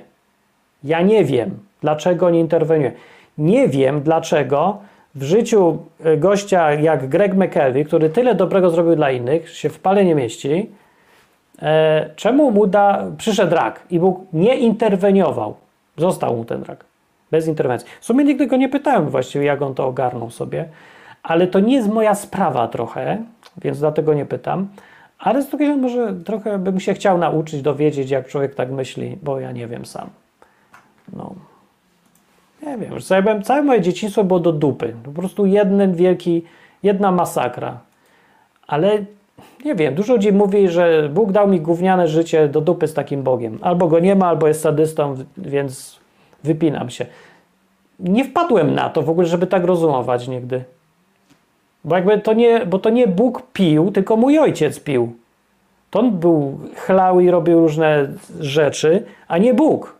[0.84, 2.92] Ja nie wiem, dlaczego nie interweniuje.
[3.38, 4.78] Nie wiem, dlaczego
[5.14, 9.78] w życiu e, gościa jak Greg McKelvey, który tyle dobrego zrobił dla innych, się w
[9.78, 10.70] pale nie mieści,
[11.62, 15.54] e, czemu mu da, przyszedł rak i Bóg nie interweniował.
[15.96, 16.84] Został mu ten rak.
[17.30, 17.88] Bez interwencji.
[18.00, 20.68] W sumie nigdy go nie pytałem właściwie, jak on to ogarnął sobie,
[21.22, 23.18] ale to nie jest moja sprawa trochę,
[23.56, 24.68] więc dlatego nie pytam.
[25.18, 29.18] Ale z drugiej strony może trochę bym się chciał nauczyć, dowiedzieć, jak człowiek tak myśli,
[29.22, 30.10] bo ja nie wiem sam.
[31.12, 31.34] No.
[32.62, 34.94] Nie wiem, ja byłem, całe moje dzieciństwo było do dupy.
[35.04, 36.42] Po prostu jeden wielki,
[36.82, 37.78] jedna masakra.
[38.66, 39.04] Ale
[39.64, 43.22] nie wiem, dużo ludzi mówi, że Bóg dał mi gówniane życie do dupy z takim
[43.22, 43.58] Bogiem.
[43.62, 45.98] Albo go nie ma, albo jest sadystą, więc
[46.44, 47.06] wypinam się.
[48.00, 50.64] Nie wpadłem na to w ogóle, żeby tak rozumować nigdy.
[51.86, 55.12] Bo jakby to nie, bo to nie Bóg pił, tylko mój ojciec pił.
[55.90, 58.08] To on był chlał i robił różne
[58.40, 59.96] rzeczy, a nie Bóg.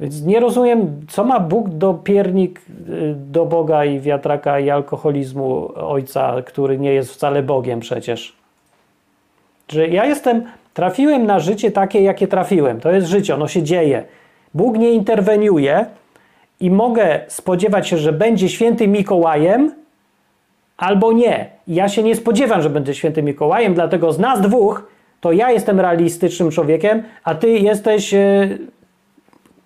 [0.00, 5.72] Więc nie rozumiem, co ma Bóg do piernik y, do Boga i wiatraka i alkoholizmu
[5.74, 8.36] ojca, który nie jest wcale Bogiem przecież.
[9.68, 10.42] Że ja jestem,
[10.74, 12.80] trafiłem na życie takie, jakie trafiłem.
[12.80, 14.04] To jest życie, ono się dzieje.
[14.54, 15.86] Bóg nie interweniuje
[16.60, 19.79] i mogę spodziewać się, że będzie świętym Mikołajem,
[20.80, 21.46] albo nie.
[21.68, 24.90] Ja się nie spodziewam, że będę świętym Mikołajem, dlatego z nas dwóch
[25.20, 28.58] to ja jestem realistycznym człowiekiem, a ty jesteś yy,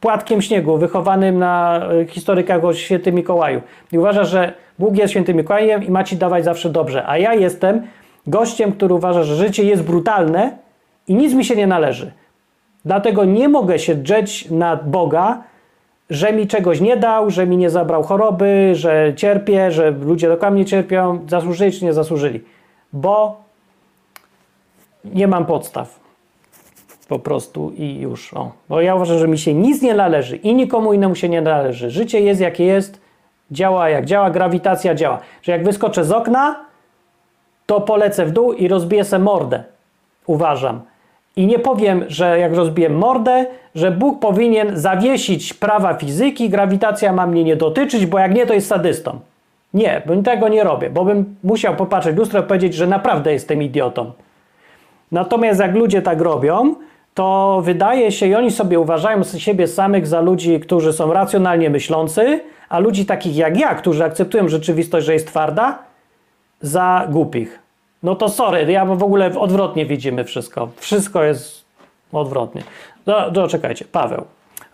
[0.01, 3.61] płatkiem śniegu, wychowanym na yy, historykach o świętym Mikołaju.
[3.93, 7.35] I uważasz, że Bóg jest świętym Mikołajem i ma ci dawać zawsze dobrze, a ja
[7.35, 7.83] jestem
[8.27, 10.59] gościem, który uważa, że życie jest brutalne
[11.09, 12.13] i nic mi się nie należy.
[12.85, 15.43] Dlatego nie mogę się drzeć na Boga,
[16.11, 20.55] że mi czegoś nie dał, że mi nie zabrał choroby, że cierpię, że ludzie dokładnie
[20.55, 22.41] mnie cierpią, zasłużyli czy nie zasłużyli.
[22.93, 23.43] Bo
[25.05, 26.01] nie mam podstaw.
[27.09, 28.35] Po prostu i już.
[28.35, 28.53] O.
[28.69, 31.91] Bo ja uważam, że mi się nic nie należy i nikomu innemu się nie należy.
[31.91, 33.01] Życie jest jakie jest,
[33.51, 35.19] działa jak działa, grawitacja działa.
[35.43, 36.65] Że jak wyskoczę z okna,
[37.67, 39.65] to polecę w dół i rozbiję sobie mordę.
[40.27, 40.81] Uważam.
[41.37, 47.27] I nie powiem, że jak rozbiłem mordę, że Bóg powinien zawiesić prawa fizyki, grawitacja ma
[47.27, 49.21] mnie nie dotyczyć, bo jak nie, to jest sadystą.
[49.75, 53.33] Nie, bo tego nie robię, bo bym musiał popatrzeć w lustro i powiedzieć, że naprawdę
[53.33, 54.13] jestem idiotą.
[55.13, 56.75] Natomiast jak ludzie tak robią,
[57.15, 62.41] to wydaje się, i oni sobie uważają siebie samych za ludzi, którzy są racjonalnie myślący,
[62.69, 65.79] a ludzi takich jak ja, którzy akceptują rzeczywistość, że jest twarda,
[66.61, 67.64] za głupich.
[68.05, 70.69] No to sorry, ja w ogóle odwrotnie widzimy wszystko.
[70.77, 71.65] Wszystko jest
[72.13, 72.63] odwrotnie.
[73.07, 74.25] No, no czekajcie, Paweł.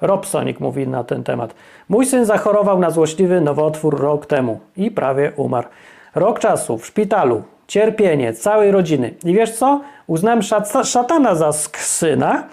[0.00, 1.54] Robsonik mówi na ten temat.
[1.88, 5.68] Mój syn zachorował na złośliwy nowotwór rok temu i prawie umarł.
[6.14, 9.14] Rok czasu w szpitalu, cierpienie całej rodziny.
[9.24, 9.80] I wiesz co?
[10.06, 12.44] Uznałem szat szatana za syna,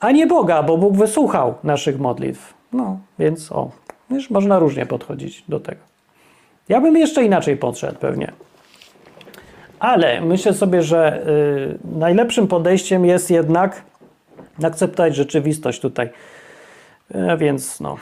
[0.00, 2.54] a nie Boga, bo Bóg wysłuchał naszych modlitw.
[2.72, 3.70] No, więc o,
[4.10, 5.80] wiesz, można różnie podchodzić do tego.
[6.68, 8.32] Ja bym jeszcze inaczej podszedł pewnie.
[9.84, 13.82] Ale myślę sobie, że y, najlepszym podejściem jest jednak
[14.62, 16.10] akceptować rzeczywistość tutaj.
[17.14, 17.96] Y, więc no.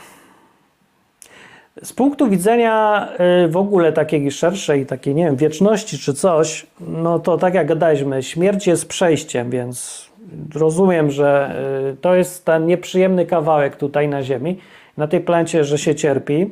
[1.82, 3.08] Z punktu widzenia
[3.44, 7.66] y, w ogóle takiej szerszej, takiej, nie wiem, wieczności czy coś, no to tak jak
[7.66, 10.08] gadaliśmy, śmierć jest przejściem, więc
[10.54, 11.56] rozumiem, że
[11.92, 14.58] y, to jest ten nieprzyjemny kawałek tutaj na Ziemi,
[14.96, 16.50] na tej planecie, że się cierpi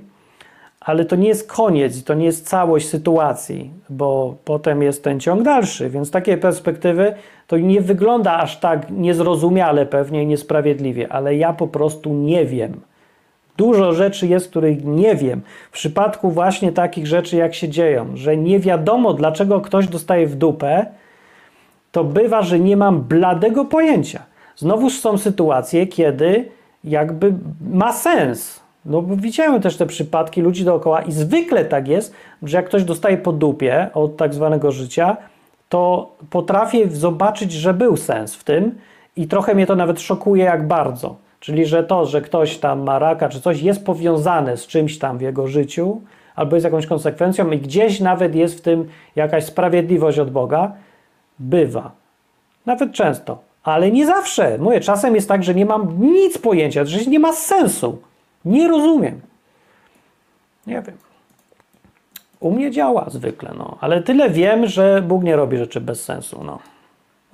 [0.81, 5.43] ale to nie jest koniec, to nie jest całość sytuacji, bo potem jest ten ciąg
[5.43, 7.15] dalszy, więc z takiej perspektywy
[7.47, 12.81] to nie wygląda aż tak niezrozumiale pewnie i niesprawiedliwie, ale ja po prostu nie wiem.
[13.57, 15.41] Dużo rzeczy jest, których nie wiem.
[15.71, 20.35] W przypadku właśnie takich rzeczy, jak się dzieją, że nie wiadomo, dlaczego ktoś dostaje w
[20.35, 20.87] dupę,
[21.93, 24.23] to bywa, że nie mam bladego pojęcia.
[24.57, 26.49] Znowuż są sytuacje, kiedy
[26.85, 27.35] jakby
[27.71, 32.57] ma sens No bo widziałem też te przypadki ludzi dookoła i zwykle tak jest, że
[32.57, 35.17] jak ktoś dostaje po dupie od tak zwanego życia,
[35.69, 38.79] to potrafię zobaczyć, że był sens w tym
[39.17, 41.17] i trochę mnie to nawet szokuje, jak bardzo.
[41.41, 45.19] Czyli, że to, że ktoś tam ma raka czy coś, jest powiązane z czymś tam
[45.19, 46.01] w jego życiu,
[46.35, 50.73] albo jest jakąś konsekwencją i gdzieś nawet jest w tym jakaś sprawiedliwość od Boga,
[51.39, 51.91] bywa.
[52.67, 53.39] Nawet często.
[53.63, 54.59] Ale nie zawsze.
[54.59, 57.99] Mówię, czasem jest tak, że nie mam nic pojęcia, że nie ma sensu.
[58.45, 59.21] Nie rozumiem.
[60.67, 60.97] Nie wiem.
[62.41, 63.79] U mnie działa zwykle, no.
[63.81, 66.59] Ale tyle wiem, że Bóg nie robi rzeczy bez sensu, no.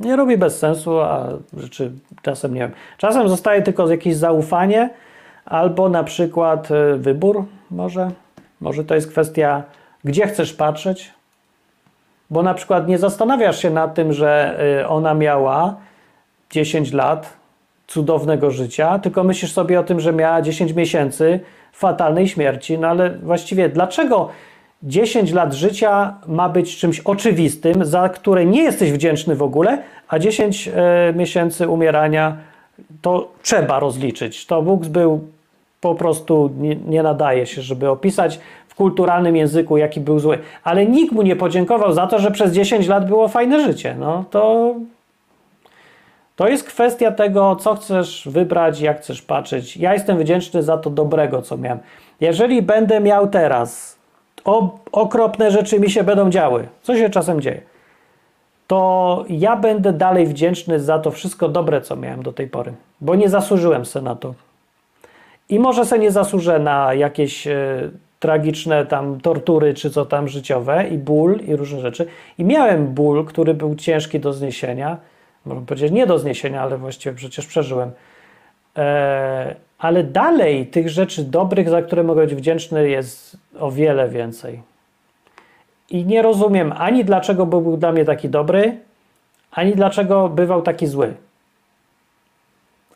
[0.00, 1.92] Nie robi bez sensu, a rzeczy
[2.22, 2.72] czasem nie wiem.
[2.98, 4.90] Czasem zostaje tylko jakieś zaufanie,
[5.44, 8.10] albo na przykład y, wybór może.
[8.60, 9.62] Może to jest kwestia,
[10.04, 11.12] gdzie chcesz patrzeć,
[12.30, 15.76] bo na przykład nie zastanawiasz się nad tym, że y, ona miała
[16.50, 17.32] 10 lat
[17.86, 21.40] cudownego życia, tylko myślisz sobie o tym, że miała 10 miesięcy
[21.72, 22.78] fatalnej śmierci.
[22.78, 24.28] No ale właściwie dlaczego
[24.82, 30.18] 10 lat życia ma być czymś oczywistym, za które nie jesteś wdzięczny w ogóle, a
[30.18, 32.36] 10 e, miesięcy umierania
[33.02, 34.46] to trzeba rozliczyć.
[34.46, 35.20] To Bóg był
[35.80, 40.38] po prostu nie, nie, nadaje się, żeby opisać w kulturalnym języku, jaki był zły.
[40.64, 43.96] Ale nikt mu nie podziękował za to, że przez 10 lat było fajne życie.
[43.98, 44.74] No to,
[46.36, 49.76] to jest kwestia tego, co chcesz wybrać, jak chcesz patrzeć.
[49.76, 51.78] Ja jestem wdzięczny za to dobrego, co miałem.
[52.20, 53.98] Jeżeli będę miał teraz
[54.44, 57.60] o, okropne rzeczy mi się będą działy, co się czasem dzieje,
[58.66, 63.14] to ja będę dalej wdzięczny za to wszystko dobre, co miałem do tej pory, bo
[63.14, 64.34] nie zasłużyłem se na to.
[65.48, 70.88] I może se nie zasłużę na jakieś e, tragiczne tam tortury, czy co tam życiowe,
[70.88, 72.06] i ból, i różne rzeczy.
[72.38, 74.96] I miałem ból, który był ciężki do zniesienia,
[75.46, 77.90] można powiedzieć nie do zniesienia, ale właściwie przecież przeżyłem.
[78.76, 84.62] E, ale dalej tych rzeczy dobrych, za które mogę być wdzięczny, jest o wiele więcej.
[85.90, 88.76] I nie rozumiem ani dlaczego był dla mnie taki dobry,
[89.50, 91.14] ani dlaczego bywał taki zły.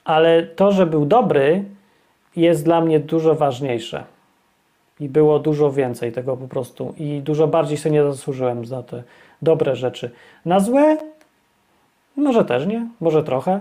[0.05, 1.65] Ale to, że był dobry,
[2.37, 4.05] jest dla mnie dużo ważniejsze.
[5.01, 6.95] I było dużo więcej tego po prostu.
[6.99, 9.03] I dużo bardziej sobie nie zasłużyłem za te
[9.43, 10.11] dobre rzeczy.
[10.45, 10.97] Na złe?
[12.21, 13.61] Może też nie, może trochę.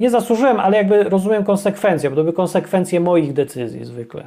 [0.00, 4.26] Nie zasłużyłem, ale jakby rozumiem konsekwencje, bo to były konsekwencje moich decyzji zwykle.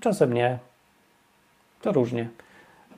[0.00, 0.58] Czasem nie.
[1.82, 2.28] To różnie.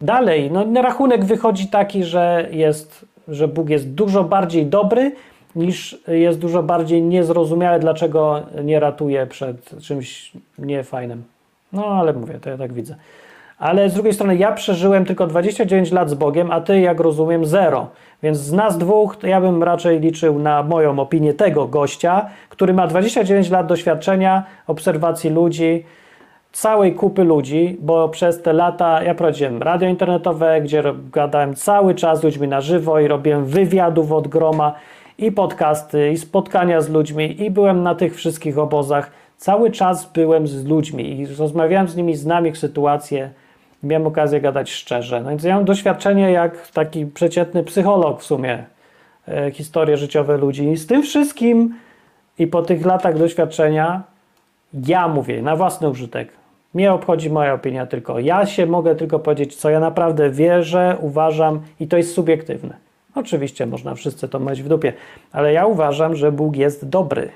[0.00, 5.12] Dalej, no rachunek wychodzi taki, że jest, że Bóg jest dużo bardziej dobry,
[5.56, 11.24] niż jest dużo bardziej niezrozumiałe, dlaczego nie ratuje przed czymś niefajnym.
[11.72, 12.96] No, ale mówię, to ja tak widzę.
[13.58, 17.44] Ale z drugiej strony ja przeżyłem tylko 29 lat z Bogiem, a ty, jak rozumiem,
[17.44, 17.86] zero.
[18.22, 22.74] Więc z nas dwóch, to ja bym raczej liczył na moją opinię tego gościa, który
[22.74, 25.84] ma 29 lat doświadczenia, obserwacji ludzi,
[26.52, 32.20] całej kupy ludzi, bo przez te lata ja prowadziłem radio internetowe, gdzie gadałem cały czas
[32.20, 34.72] z ludźmi na żywo i robiłem wywiadów od groma
[35.18, 39.10] i podcasty, i spotkania z ludźmi, i byłem na tych wszystkich obozach.
[39.36, 43.30] Cały czas byłem z ludźmi i rozmawiałem z nimi, znam ich sytuację,
[43.82, 45.20] miałem okazję gadać szczerze.
[45.20, 48.64] No więc ja mam doświadczenie jak taki przeciętny psycholog w sumie,
[49.28, 50.68] e, historie życiowe ludzi.
[50.68, 51.74] I z tym wszystkim
[52.38, 54.02] i po tych latach doświadczenia
[54.86, 56.28] ja mówię na własny użytek.
[56.74, 58.18] Mnie obchodzi moja opinia tylko.
[58.18, 62.76] Ja się mogę tylko powiedzieć, co ja naprawdę wierzę, uważam i to jest subiektywne.
[63.14, 64.92] Oczywiście można wszyscy to mieć w dupie,
[65.32, 67.30] ale ja uważam, że Bóg jest dobry.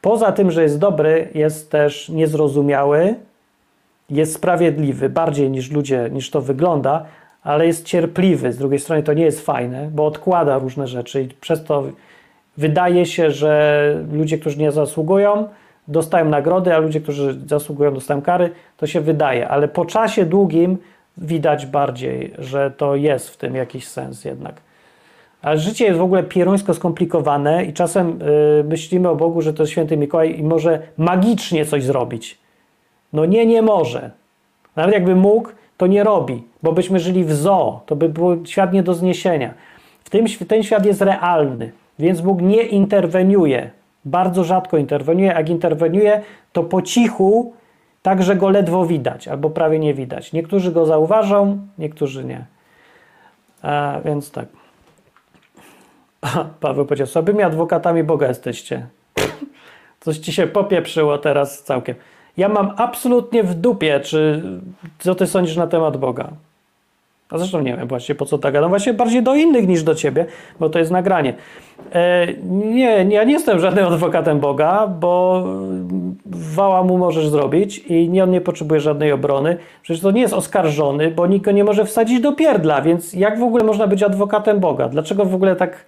[0.00, 3.14] Poza tym, że jest dobry, jest też niezrozumiały,
[4.10, 7.04] jest sprawiedliwy bardziej niż ludzie, niż to wygląda,
[7.42, 8.52] ale jest cierpliwy.
[8.52, 11.84] Z drugiej strony to nie jest fajne, bo odkłada różne rzeczy i przez to
[12.56, 15.48] wydaje się, że ludzie, którzy nie zasługują,
[15.88, 18.50] dostają nagrody, a ludzie, którzy zasługują, dostają kary.
[18.76, 20.78] To się wydaje, ale po czasie długim
[21.16, 24.54] widać bardziej, że to jest w tym jakiś sens jednak.
[25.42, 29.62] Ale życie jest w ogóle pierońsko skomplikowane i czasem yy, myślimy o Bogu, że to
[29.62, 32.38] jest święty Mikołaj i może magicznie coś zrobić.
[33.16, 34.10] No nie, nie może.
[34.76, 38.72] Nawet jakby mógł, to nie robi, bo byśmy żyli w zoo, to by był świat
[38.72, 39.54] nie do zniesienia.
[40.04, 43.70] W tym, ten świat jest realny, więc Bóg nie interweniuje.
[44.04, 45.26] Bardzo rzadko interweniuje.
[45.28, 47.54] Jak interweniuje, to po cichu,
[48.02, 50.32] tak że go ledwo widać, albo prawie nie widać.
[50.32, 52.44] Niektórzy go zauważą, niektórzy nie.
[53.62, 54.46] A, więc tak.
[56.60, 58.86] Paweł powiedział, sobymi adwokatami Boga jesteście.
[60.00, 61.94] Coś ci się popieprzyło teraz całkiem.
[62.36, 64.42] Ja mam absolutnie w dupie, czy
[64.98, 66.28] co ty sądzisz na temat Boga.
[67.30, 68.70] A zresztą nie wiem właśnie po co tak gadam.
[68.70, 70.26] Właśnie bardziej do innych niż do ciebie,
[70.60, 71.34] bo to jest nagranie.
[71.92, 75.44] E, nie, nie, ja nie jestem żadnym adwokatem Boga, bo
[76.26, 79.56] wała mu możesz zrobić i nie, on nie potrzebuje żadnej obrony.
[79.82, 83.38] Przecież to nie jest oskarżony, bo nikt go nie może wsadzić do pierdla, więc jak
[83.38, 84.88] w ogóle można być adwokatem Boga?
[84.88, 85.86] Dlaczego w ogóle tak...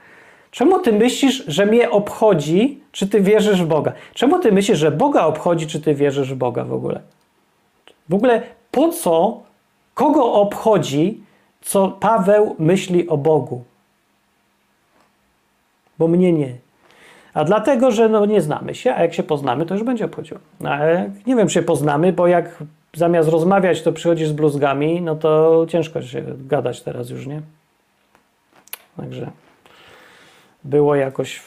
[0.50, 3.92] Czemu ty myślisz, że mnie obchodzi, czy ty wierzysz w Boga?
[4.14, 7.00] Czemu ty myślisz, że Boga obchodzi, czy ty wierzysz w Boga w ogóle?
[8.08, 9.42] W ogóle po co,
[9.94, 11.20] kogo obchodzi,
[11.60, 13.64] co Paweł myśli o Bogu?
[15.98, 16.54] Bo mnie nie.
[17.34, 20.40] A dlatego, że no nie znamy się, a jak się poznamy, to już będzie obchodziło.
[20.60, 25.00] No, ale nie wiem, czy się poznamy, bo jak zamiast rozmawiać, to przychodzisz z bluzgami,
[25.00, 27.42] no to ciężko się gadać teraz już, nie?
[28.96, 29.30] Także
[30.68, 31.42] było jakoś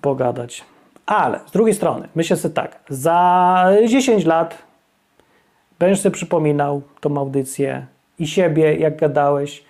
[0.00, 0.64] pogadać.
[1.06, 4.58] Ale z drugiej strony, myślę sobie tak, za 10 lat
[5.78, 7.86] będziesz sobie przypominał tą audycję
[8.18, 9.64] i siebie, jak gadałeś,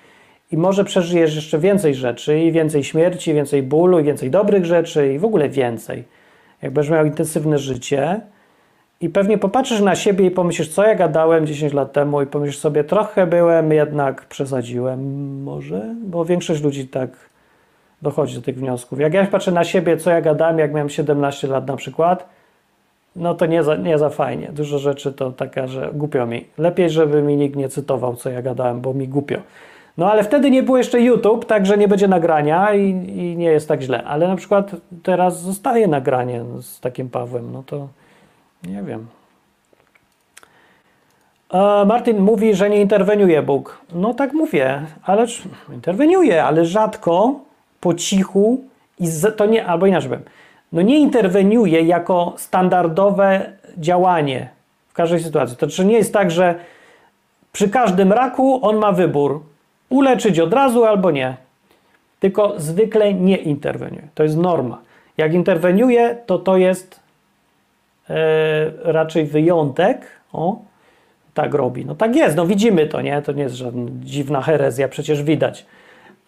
[0.52, 5.12] i może przeżyjesz jeszcze więcej rzeczy, i więcej śmierci, więcej bólu, i więcej dobrych rzeczy,
[5.12, 6.04] i w ogóle więcej.
[6.62, 8.20] Jak będziesz miał intensywne życie,
[9.00, 12.58] i pewnie popatrzysz na siebie i pomyślisz, co ja gadałem 10 lat temu, i pomyślisz
[12.58, 17.10] sobie, trochę byłem, jednak przesadziłem, może, bo większość ludzi tak
[18.02, 19.00] dochodzi do tych wniosków.
[19.00, 22.28] Jak ja patrzę na siebie, co ja gadałem, jak miałem 17 lat na przykład,
[23.16, 24.48] no to nie za, nie za fajnie.
[24.52, 26.44] Dużo rzeczy to taka, że głupio mi.
[26.58, 29.38] Lepiej, żeby mi nikt nie cytował, co ja gadałem, bo mi głupio.
[29.98, 33.68] No ale wtedy nie było jeszcze YouTube, także nie będzie nagrania i, i nie jest
[33.68, 34.04] tak źle.
[34.04, 34.70] Ale na przykład
[35.02, 37.88] teraz zostaje nagranie z takim Pawłem, no to
[38.62, 39.06] nie wiem.
[41.86, 43.78] Martin mówi, że nie interweniuje Bóg.
[43.94, 45.26] No tak mówię, ale
[45.72, 47.40] interweniuje, ale rzadko,
[47.86, 48.64] po cichu
[48.98, 50.24] i z, to nie, albo inaczej powiem,
[50.72, 54.48] no nie interweniuje jako standardowe działanie
[54.88, 55.56] w każdej sytuacji.
[55.56, 56.54] To czy nie jest tak, że
[57.52, 59.42] przy każdym raku on ma wybór
[59.88, 61.36] uleczyć od razu albo nie.
[62.20, 64.08] Tylko zwykle nie interweniuje.
[64.14, 64.78] To jest norma.
[65.16, 67.00] Jak interweniuje, to to jest
[68.10, 68.14] e,
[68.82, 70.06] raczej wyjątek.
[70.32, 70.58] O,
[71.34, 71.84] tak robi.
[71.84, 73.22] No tak jest, no widzimy to, nie?
[73.22, 75.66] To nie jest żadna dziwna herezja, przecież widać.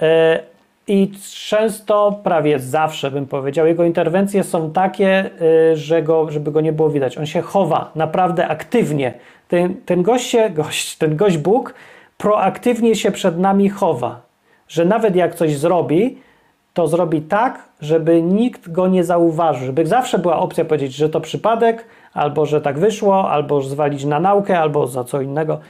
[0.02, 0.57] E,
[0.88, 1.10] I
[1.48, 5.30] często, prawie zawsze bym powiedział, jego interwencje są takie,
[5.70, 7.18] e, że go, żeby go nie było widać.
[7.18, 9.14] On się chowa naprawdę aktywnie.
[9.48, 11.74] Ten, ten gość, się, gość, ten gość Bóg
[12.18, 14.20] proaktywnie się przed nami chowa,
[14.68, 16.18] że nawet jak coś zrobi,
[16.74, 21.20] to zrobi tak, żeby nikt go nie zauważył, żeby zawsze była opcja powiedzieć, że to
[21.20, 25.60] przypadek, albo że tak wyszło, albo zwalić na naukę, albo za co innego.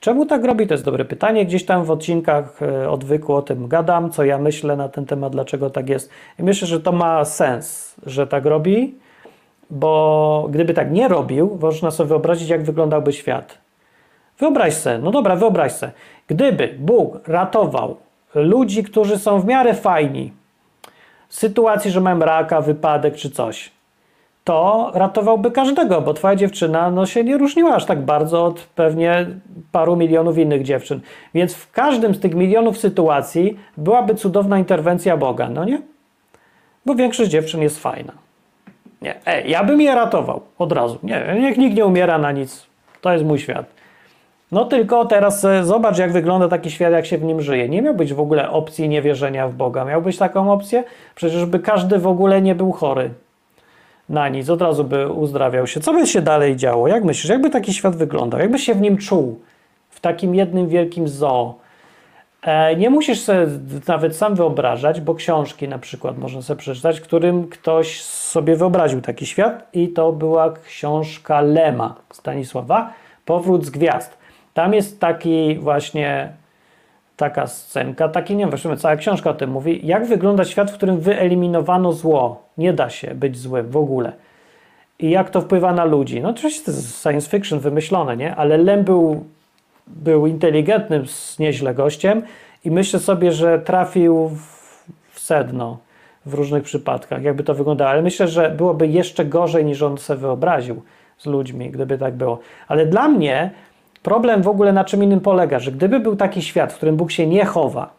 [0.00, 0.66] Czemu tak robi?
[0.66, 1.46] To jest dobre pytanie.
[1.46, 5.32] Gdzieś tam w odcinkach e, odwyku o tym gadam, co ja myślę na ten temat,
[5.32, 6.10] dlaczego tak jest.
[6.38, 8.94] I myślę, że to ma sens, że tak robi,
[9.70, 13.58] bo gdyby tak nie robił, można sobie wyobrazić, jak wyglądałby świat.
[14.38, 15.92] Wyobraź se, no dobra, wyobraź se,
[16.26, 17.96] gdyby Bóg ratował
[18.34, 20.32] ludzi, którzy są w miarę fajni,
[21.28, 23.70] sytuacji, że mają raka, wypadek czy coś,
[24.48, 29.26] to ratowałby każdego, bo twoja dziewczyna no, się nie różniła aż tak bardzo od pewnie
[29.72, 31.00] paru milionów innych dziewczyn.
[31.34, 35.82] Więc w każdym z tych milionów sytuacji byłaby cudowna interwencja Boga, no nie?
[36.86, 38.12] Bo większość dziewczyn jest fajna.
[39.02, 40.98] Nie, Ej, ja bym je ratował od razu.
[41.02, 42.66] Nie, niech nikt nie umiera na nic.
[43.00, 43.66] To jest mój świat.
[44.52, 47.68] No tylko teraz e, zobacz, jak wygląda taki świat, jak się w nim żyje.
[47.68, 49.84] Nie miał być w ogóle opcji niewierzenia w Boga.
[49.84, 50.84] Miał być taką opcję?
[51.14, 53.10] Przecież by każdy w ogóle nie był chory
[54.08, 55.80] na nic, od razu by uzdrawiał się.
[55.80, 56.88] Co by się dalej działo?
[56.88, 58.40] Jak myślisz, jakby taki świat wyglądał?
[58.40, 59.40] Jakbyś się w nim czuł?
[59.90, 61.54] W takim jednym wielkim zoo?
[62.42, 63.46] E, nie musisz sobie
[63.88, 69.26] nawet sam wyobrażać, bo książki na przykład można sobie przeczytać, którym ktoś sobie wyobraził taki
[69.26, 72.92] świat i to była książka Lema Stanisława,
[73.24, 74.18] Powrót z Gwiazd.
[74.54, 76.32] Tam jest taki właśnie
[77.16, 81.00] taka scenka, taki nie wiem, cała książka o tym mówi, jak wygląda świat, w którym
[81.00, 82.47] wyeliminowano zło.
[82.58, 84.12] Nie da się być złym w ogóle.
[84.98, 86.20] I jak to wpływa na ludzi.
[86.20, 88.36] No oczywiście to jest science fiction wymyślone, nie?
[88.36, 89.24] Ale Lem był,
[89.86, 91.04] był inteligentnym,
[91.38, 92.22] nieźle gościem
[92.64, 95.78] i myślę sobie, że trafił w, w sedno
[96.26, 97.90] w różnych przypadkach, jakby to wyglądało.
[97.90, 100.82] Ale myślę, że byłoby jeszcze gorzej niż on sobie wyobraził
[101.18, 102.38] z ludźmi, gdyby tak było.
[102.68, 103.50] Ale dla mnie
[104.02, 107.10] Problem w ogóle na czym innym polega, że gdyby był taki świat, w którym Bóg
[107.10, 107.90] się nie chowa,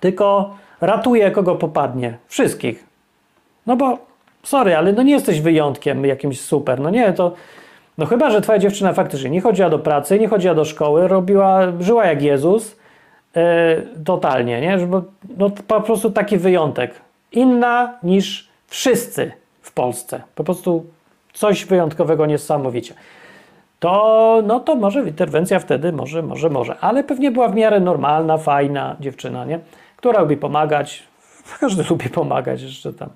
[0.00, 2.87] tylko ratuje kogo popadnie, wszystkich.
[3.68, 3.98] No bo,
[4.42, 7.32] sorry, ale no nie jesteś wyjątkiem jakimś super, no nie, to
[7.98, 11.60] no chyba, że twoja dziewczyna faktycznie nie chodziła do pracy, nie chodziła do szkoły, robiła,
[11.80, 12.76] żyła jak Jezus,
[13.36, 13.42] yy,
[14.04, 15.02] totalnie, nie, Bo,
[15.36, 16.94] no po prostu taki wyjątek.
[17.32, 20.22] Inna niż wszyscy w Polsce.
[20.34, 20.86] Po prostu
[21.32, 22.94] coś wyjątkowego niesamowicie
[23.80, 26.78] to, no to może interwencja wtedy, może, może, może.
[26.80, 29.60] Ale pewnie była w miarę normalna, fajna dziewczyna, nie?
[29.96, 31.02] Która lubi pomagać.
[31.60, 33.10] Każdy lubi pomagać, jeszcze tam.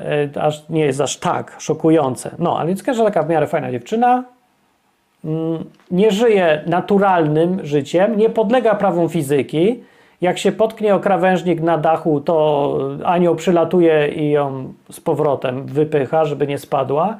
[0.00, 2.30] E, aż nie jest aż tak szokujące.
[2.38, 4.24] No, ale każda taka w miarę fajna dziewczyna
[5.24, 9.82] mm, nie żyje naturalnym życiem, nie podlega prawom fizyki.
[10.20, 16.24] Jak się potknie o krawężnik na dachu, to anioł przylatuje i ją z powrotem wypycha,
[16.24, 17.16] żeby nie spadła.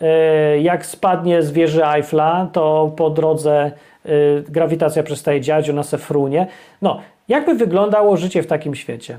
[0.00, 3.70] E, jak spadnie z wieży Eiffla, to po drodze
[4.04, 4.10] e,
[4.48, 6.46] grawitacja przestaje działać, ona se frunie.
[6.82, 9.18] No, jakby wyglądało życie w takim świecie?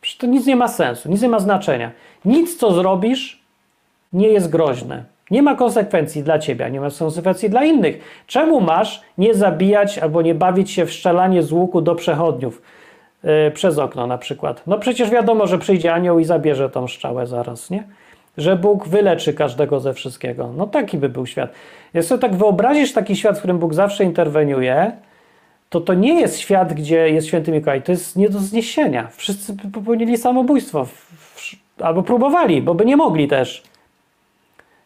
[0.00, 1.90] Przecież to nic nie ma sensu, nic nie ma znaczenia.
[2.24, 3.42] Nic, co zrobisz,
[4.12, 5.04] nie jest groźne.
[5.30, 8.24] Nie ma konsekwencji dla ciebie, nie ma konsekwencji dla innych.
[8.26, 12.62] Czemu masz nie zabijać albo nie bawić się w strzelanie z łuku do przechodniów
[13.24, 14.62] yy, przez okno na przykład?
[14.66, 17.84] No przecież wiadomo, że przyjdzie anioł i zabierze tą strzałę zaraz, nie?
[18.36, 20.52] Że Bóg wyleczy każdego ze wszystkiego.
[20.56, 21.50] No taki by był świat.
[21.94, 24.92] Jak sobie tak wyobrazisz taki świat, w którym Bóg zawsze interweniuje,
[25.70, 27.82] to to nie jest świat, gdzie jest święty Mikołaj.
[27.82, 29.08] To jest nie do zniesienia.
[29.16, 30.86] Wszyscy popełnili samobójstwo.
[31.78, 33.62] Albo próbowali, bo by nie mogli też.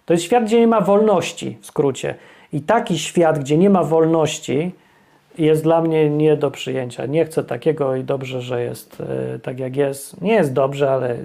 [0.07, 2.14] To jest świat, gdzie nie ma wolności, w skrócie.
[2.53, 4.72] I taki świat, gdzie nie ma wolności,
[5.39, 7.07] jest dla mnie nie do przyjęcia.
[7.07, 10.20] Nie chcę takiego i dobrze, że jest e, tak, jak jest.
[10.22, 11.16] Nie jest dobrze, ale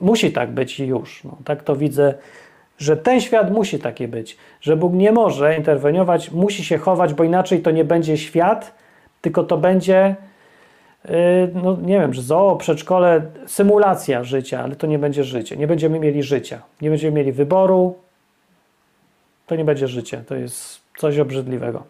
[0.00, 1.24] musi tak być i już.
[1.24, 2.14] No, tak to widzę
[2.80, 7.24] że ten świat musi taki być, że Bóg nie może interweniować, musi się chować, bo
[7.24, 8.74] inaczej to nie będzie świat,
[9.20, 10.16] tylko to będzie,
[11.04, 11.14] yy,
[11.54, 15.56] no nie wiem, zoo, przedszkole, symulacja życia, ale to nie będzie życie.
[15.56, 17.94] Nie będziemy mieli życia, nie będziemy mieli wyboru,
[19.46, 21.82] to nie będzie życie, to jest coś obrzydliwego.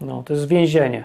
[0.00, 1.04] No, to jest więzienie.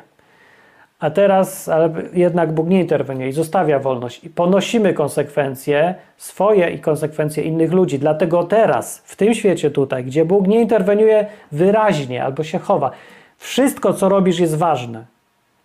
[1.00, 4.24] A teraz ale jednak Bóg nie interweniuje i zostawia wolność.
[4.24, 8.00] I ponosimy konsekwencje swoje i konsekwencje innych ludzi.
[8.00, 12.92] Dlatego teraz, w tym świecie tutaj, gdzie Bóg nie interweniuje wyraźnie albo się chowa,
[13.38, 15.06] wszystko, co robisz, jest ważne.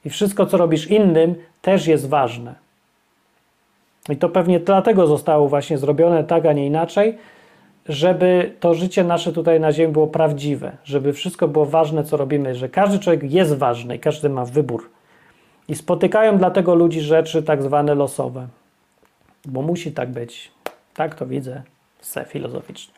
[0.04, 2.54] I wszystko, co robisz innym, też jest ważne.
[4.08, 7.18] I to pewnie dlatego zostało właśnie zrobione tak, a nie inaczej,
[7.88, 12.54] żeby to życie nasze tutaj na Ziemi było prawdziwe, żeby wszystko było ważne, co robimy,
[12.54, 14.90] że każdy człowiek jest ważny i każdy ma wybór.
[15.68, 18.46] I spotykają dlatego ludzi rzeczy tak zwane losowe.
[19.44, 20.50] Bo musi tak być.
[20.94, 21.62] Tak to widzę
[22.00, 22.94] se filozoficznie.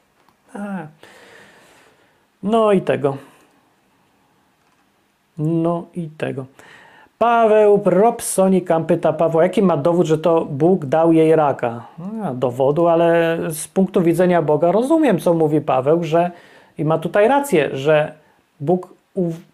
[0.54, 0.86] A.
[2.42, 3.16] No i tego.
[5.38, 6.44] No i tego.
[7.18, 11.86] Paweł Propsonikam pyta Paweł, jaki ma dowód, że to Bóg dał jej raka?
[12.12, 16.30] No, dowodu, ale z punktu widzenia Boga rozumiem, co mówi Paweł, że
[16.78, 18.12] i ma tutaj rację, że
[18.60, 18.94] Bóg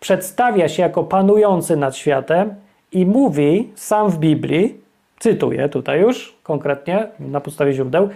[0.00, 2.54] przedstawia się jako panujący nad światem
[2.92, 4.80] i mówi sam w Biblii,
[5.18, 8.08] cytuję tutaj już konkretnie na podstawie źródeł,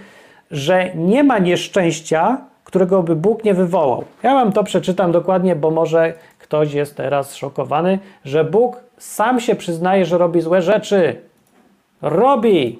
[0.50, 4.04] że nie ma nieszczęścia, którego by Bóg nie wywołał.
[4.22, 9.54] Ja wam to przeczytam dokładnie, bo może ktoś jest teraz szokowany, że Bóg sam się
[9.54, 11.16] przyznaje, że robi złe rzeczy.
[12.02, 12.78] Robi.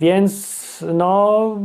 [0.00, 1.56] Więc no,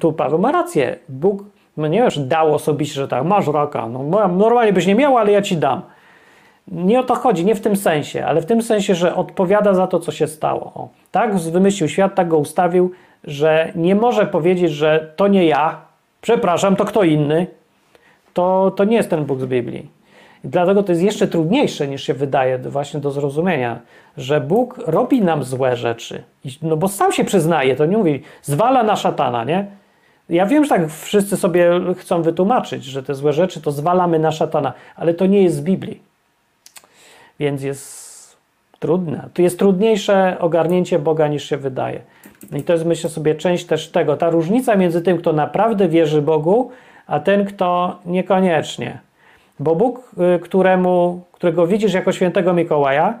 [0.00, 0.98] tu Paweł ma rację.
[1.08, 1.44] Bóg,
[1.76, 3.88] no nie wiesz, dał osobiście, że tak, masz raka.
[3.88, 5.82] No, normalnie byś nie miał, ale ja ci dam.
[6.70, 9.86] Nie o to chodzi, nie w tym sensie, ale w tym sensie, że odpowiada za
[9.86, 10.72] to, co się stało.
[10.74, 12.90] O, tak wymyślił świat, tak go ustawił,
[13.24, 15.80] że nie może powiedzieć, że to nie ja,
[16.20, 17.46] przepraszam, to kto inny.
[18.34, 19.90] To, to nie jest ten Bóg z Biblii.
[20.44, 23.80] I dlatego to jest jeszcze trudniejsze niż się wydaje właśnie do zrozumienia,
[24.16, 26.22] że Bóg robi nam złe rzeczy.
[26.62, 29.66] No bo sam się przyznaje, to nie mówi, zwala na szatana, nie?
[30.28, 34.32] Ja wiem, że tak wszyscy sobie chcą wytłumaczyć, że te złe rzeczy to zwalamy na
[34.32, 36.09] szatana, ale to nie jest z Biblii
[37.40, 38.36] więc jest
[38.78, 39.28] trudne.
[39.34, 42.00] Tu jest trudniejsze ogarnięcie Boga niż się wydaje.
[42.56, 44.16] I to jest, myślę sobie, część też tego.
[44.16, 46.70] Ta różnica między tym, kto naprawdę wierzy Bogu,
[47.06, 48.98] a ten, kto niekoniecznie.
[49.60, 53.18] Bo Bóg, y, któremu, którego widzisz jako świętego Mikołaja,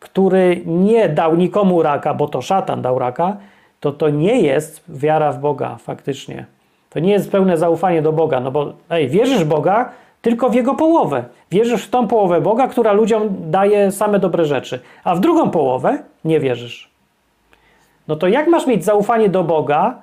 [0.00, 3.36] który nie dał nikomu raka, bo to szatan dał raka,
[3.80, 6.46] to to nie jest wiara w Boga faktycznie.
[6.90, 9.90] To nie jest pełne zaufanie do Boga, no bo ej, wierzysz Boga,
[10.26, 11.24] tylko w jego połowę.
[11.50, 15.98] Wierzysz w tą połowę Boga, która ludziom daje same dobre rzeczy, a w drugą połowę
[16.24, 16.90] nie wierzysz.
[18.08, 19.94] No to jak masz mieć zaufanie do Boga,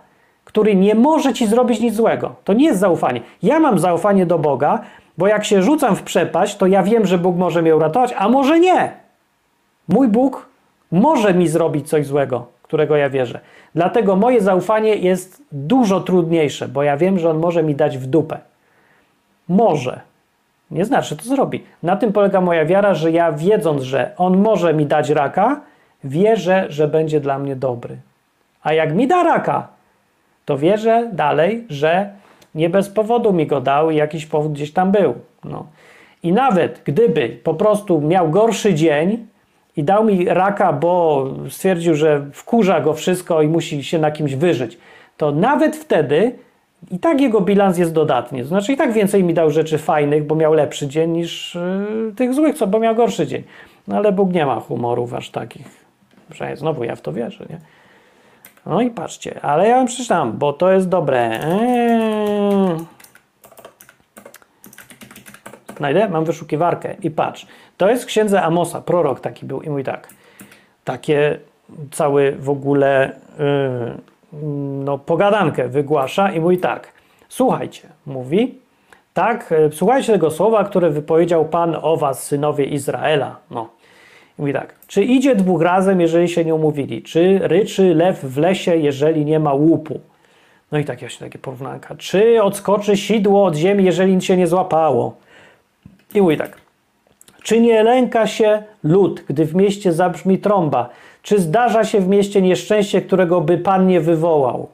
[0.46, 2.36] który nie może ci zrobić nic złego?
[2.44, 3.22] To nie jest zaufanie.
[3.42, 4.82] Ja mam zaufanie do Boga,
[5.18, 8.30] bo jak się rzucam w przepaść, to ja wiem, że Bóg może mnie uratować, a
[8.30, 8.92] może nie.
[9.88, 10.50] Mój Bóg
[10.92, 13.40] może mi zrobić coś złego, którego ja wierzę.
[13.76, 18.06] Dlatego moje zaufanie jest dużo trudniejsze, bo ja wiem, że On może mi dać w
[18.06, 18.40] dupę.
[19.48, 20.13] Może.
[20.74, 21.64] Nie znaczy, że to zrobi.
[21.84, 25.62] Na tym polega moja wiara, że ja wiedząc, że on może mi dać raka,
[26.04, 27.98] wierzę, że będzie dla mnie dobry.
[28.64, 29.68] A jak mi da raka,
[30.46, 32.10] to wierzę dalej, że
[32.56, 35.14] Nie bez powodu mi go dał i jakiś powód gdzieś tam był.
[35.44, 35.66] No.
[36.24, 39.28] I nawet gdyby po prostu miał gorszy dzień
[39.78, 44.36] i dał mi raka, bo stwierdził, że wkurza go wszystko i musi się na kimś
[44.36, 44.78] wyżyć,
[45.18, 46.36] to nawet wtedy
[46.92, 48.44] i tak jego bilans jest dodatni.
[48.44, 51.56] Znaczy i tak więcej mi dał rzeczy fajnych, bo miał lepszy dzień niż
[52.06, 53.44] yy, tych złych, co, bo miał gorszy dzień.
[53.88, 55.68] No ale Bóg nie ma humorów aż takich.
[56.30, 57.58] Przynajmniej znowu ja w to wierzę, nie?
[58.66, 61.40] No i patrzcie, ale ja wam przeczytam, bo to jest dobre.
[61.44, 62.78] Eee.
[66.10, 67.48] Mam wyszukiwarkę i patrz.
[67.78, 70.10] To jest księdze Amosa, prorok taki był i mówi tak.
[70.84, 71.40] Takie
[71.92, 74.13] cały w ogóle yy,
[74.84, 76.94] no, pogadankę wygłasza i mówi tak.
[77.30, 78.60] Słuchajcie, mówi,
[79.14, 83.36] tak, yy, słuchajcie tego słowa, które wypowiedział Pan o was, synowie Izraela.
[83.52, 83.70] No.
[84.40, 87.04] I mówi tak, czy idzie dwóch razem, jeżeli się nie umówili?
[87.04, 90.00] Czy ryczy lew w lesie, jeżeli nie ma łupu?
[90.72, 91.96] No i tak właśnie takie porównanka.
[91.96, 95.16] Czy odskoczy sidło od ziemi, jeżeli się nie złapało?
[96.14, 96.58] I mówi tak.
[97.44, 100.90] Czy nie lęka się lud, gdy w mieście zabrzmi trąba?
[101.24, 104.68] Czy zdarza się w mieście nieszczęście, którego by Pan nie wywołał?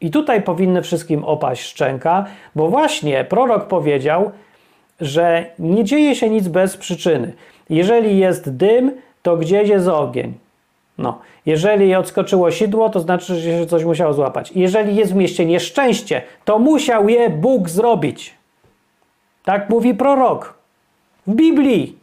[0.00, 2.24] I tutaj powinny wszystkim opaść szczęka,
[2.54, 4.30] bo właśnie prorok powiedział,
[5.00, 7.32] że nie dzieje się nic bez przyczyny.
[7.70, 8.92] Jeżeli jest dym,
[9.22, 10.34] to gdzieś jest ogień.
[10.98, 11.18] No.
[11.46, 14.52] Jeżeli odskoczyło sidło, to znaczy, że się coś musiało złapać.
[14.54, 18.34] Jeżeli jest w mieście nieszczęście, to musiał je Bóg zrobić.
[19.44, 20.54] Tak mówi prorok.
[21.26, 21.98] W Biblii.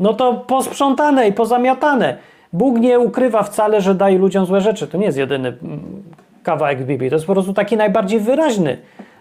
[0.00, 2.18] No to posprzątane i pozamiatane.
[2.54, 4.86] Bóg nie ukrywa wcale, że daje ludziom złe rzeczy.
[4.86, 6.02] To nie jest jedyny mm,
[6.42, 7.10] kawałek Biblii.
[7.10, 8.78] To jest po prostu taki najbardziej wyraźny.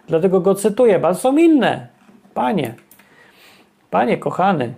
[0.07, 1.87] Dlatego go cytuję, bo są inne.
[2.33, 2.73] Panie,
[3.89, 4.73] panie kochany,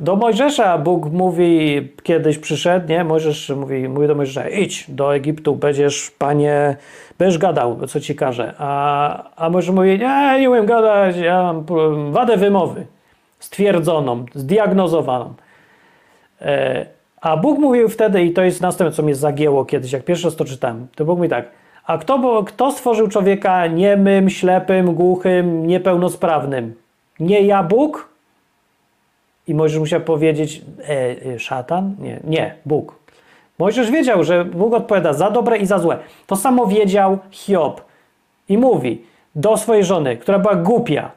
[0.00, 3.04] do Mojżesza Bóg mówi, kiedyś przyszedł, nie?
[3.04, 6.76] Mojżesz mówi, mówi do Mojżesza, idź do Egiptu, będziesz, panie,
[7.18, 8.54] będziesz gadał, co ci każe.
[8.58, 11.64] A, a Mojżesz mówi, nie, nie umiem gadać, ja mam
[12.12, 12.86] wadę wymowy
[13.38, 15.34] stwierdzoną, zdiagnozowaną.
[16.40, 16.95] E,
[17.26, 20.36] a Bóg mówił wtedy, i to jest następne, co mnie zagięło kiedyś, jak pierwszy raz
[20.36, 21.50] to czytałem, to Bóg mówi tak,
[21.84, 26.74] a kto, bo, kto stworzył człowieka niemym, ślepym, głuchym, niepełnosprawnym?
[27.20, 28.08] Nie ja Bóg?
[29.46, 31.94] I Mojżesz musiał powiedzieć, e, e, szatan?
[31.98, 32.98] Nie, nie, Bóg.
[33.58, 35.98] Mojżesz wiedział, że Bóg odpowiada za dobre i za złe.
[36.26, 37.80] To samo wiedział Hiob.
[38.48, 39.02] I mówi
[39.34, 41.10] do swojej żony, która była głupia,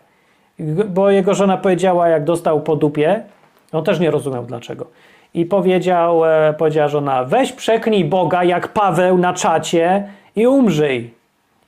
[0.90, 3.24] bo jego żona powiedziała, jak dostał po dupie,
[3.72, 4.86] on też nie rozumiał dlaczego.
[5.34, 11.14] I powiedział, e, powiedziała żona, weź przeknij Boga jak Paweł na czacie i umrzyj.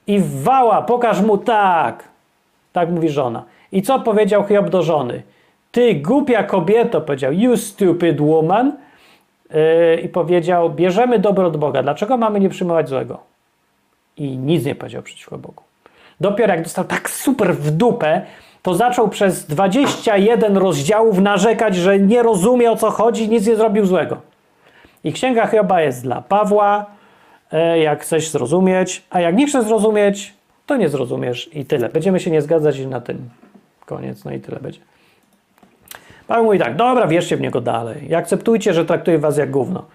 [0.07, 2.03] I wała, pokaż mu tak.
[2.74, 3.43] Tak mówi żona.
[3.72, 5.24] I co powiedział Hiob do żony?
[5.72, 8.78] Ty głupia kobieto, powiedział, you stupid woman.
[9.53, 11.84] Yy, I powiedział, bierzemy dobro od Boga.
[11.84, 13.20] Dlaczego mamy nie przyjmować złego?
[14.18, 15.64] I nic nie powiedział przeciwko Bogu.
[16.22, 18.22] Dopiero jak dostał tak super w dupę,
[18.62, 23.86] to zaczął przez 21 rozdziałów narzekać, że nie rozumie o co chodzi, nic nie zrobił
[23.86, 24.18] złego.
[25.03, 26.86] I księga Hioba jest dla Pawła,
[27.51, 30.34] yy, jak chcesz zrozumieć, a jak nie chcesz zrozumieć,
[30.66, 31.89] to nie zrozumiesz i tyle.
[31.89, 33.30] Będziemy się nie zgadzać i na tym
[33.86, 34.80] koniec, no i tyle będzie.
[36.28, 38.09] Paweł mówi tak, dobra, wierzcie w niego dalej.
[38.09, 39.86] I akceptujcie, że traktuje was jak gówno.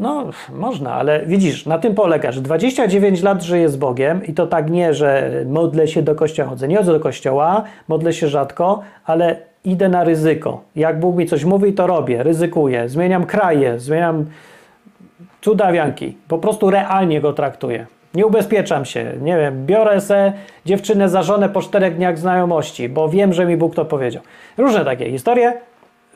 [0.00, 4.46] No, można, ale widzisz, na tym polega, że 29 lat żyję z Bogiem i to
[4.46, 6.68] tak nie, że modlę się do kościoła, chodzę.
[6.68, 10.60] Nie chodzę do kościoła, modlę się rzadko, ale idę na ryzyko.
[10.76, 14.26] Jak Bóg mi coś mówi, to robię, ryzykuję, zmieniam kraje, zmieniam
[15.40, 16.16] cudawianki.
[16.28, 17.86] Po prostu realnie go traktuję.
[18.14, 20.32] Nie ubezpieczam się, nie wiem, biorę se
[20.66, 24.22] dziewczynę za żonę po czterech dniach znajomości, bo wiem, że mi Bóg to powiedział.
[24.58, 25.52] Różne takie historie,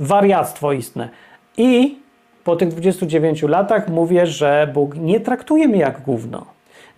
[0.01, 1.09] wariactwo istne.
[1.57, 2.04] I
[2.45, 6.47] po tych 29 latach mówię, że Bóg nie traktuje mnie jak gówno.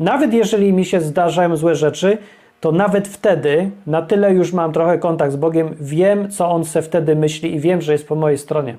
[0.01, 2.19] Nawet jeżeli mi się zdarzają złe rzeczy,
[2.61, 6.83] to nawet wtedy, na tyle już mam trochę kontakt z Bogiem, wiem, co On se
[6.83, 8.77] wtedy myśli i wiem, że jest po mojej stronie.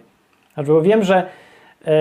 [0.54, 1.24] Znaczy, bo wiem, że
[1.86, 1.92] yy,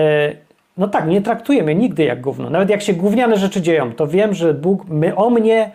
[0.77, 2.49] no tak, nie traktuje mnie nigdy jak gówno.
[2.49, 5.71] Nawet jak się gówniane rzeczy dzieją, to wiem, że Bóg my, o mnie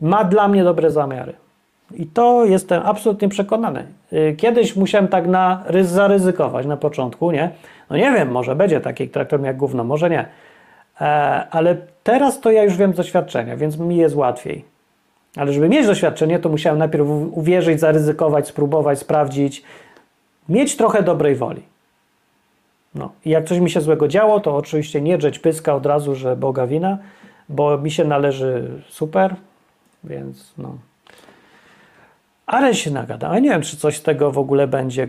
[0.00, 1.32] ma dla mnie dobre zamiary.
[1.94, 3.84] I to jestem absolutnie przekonany.
[4.12, 7.50] Y, kiedyś musiałem tak na, zaryzykować na początku, nie?
[7.90, 10.28] No nie wiem, może będzie taki traktor jak gówno, może nie.
[11.00, 11.04] E,
[11.50, 14.64] ale teraz to ja już wiem z doświadczenia, więc mi jest łatwiej.
[15.36, 19.62] Ale żeby mieć doświadczenie, to musiałem najpierw uwierzyć, zaryzykować, spróbować, sprawdzić,
[20.48, 21.62] mieć trochę dobrej woli.
[22.94, 23.12] No.
[23.24, 26.36] I jak coś mi się złego działo, to oczywiście nie drzeć pyska od razu, że
[26.36, 26.98] Boga wina,
[27.48, 29.36] bo mi się należy super,
[30.04, 30.78] więc no.
[32.48, 33.28] Ale się nagada.
[33.28, 35.08] A nie wiem, czy coś z tego w ogóle będzie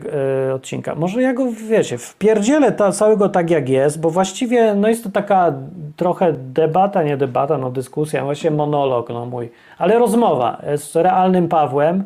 [0.50, 0.96] e, odcinka.
[0.96, 5.10] Może ja go, wiecie, wpierdzielę ta, całego tak jak jest, bo właściwie no jest to
[5.10, 5.54] taka
[5.96, 12.04] trochę debata, nie debata, no dyskusja, właśnie monolog no mój, ale rozmowa z realnym Pawłem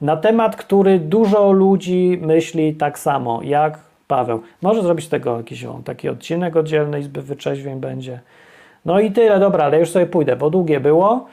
[0.00, 3.78] na temat, który dużo ludzi myśli tak samo jak
[4.08, 4.42] Paweł.
[4.62, 8.20] Może zrobić tego jakiś taki odcinek oddzielny Izby Wyczeźwień będzie.
[8.84, 11.26] No i tyle, dobra, ale już sobie pójdę, bo długie było.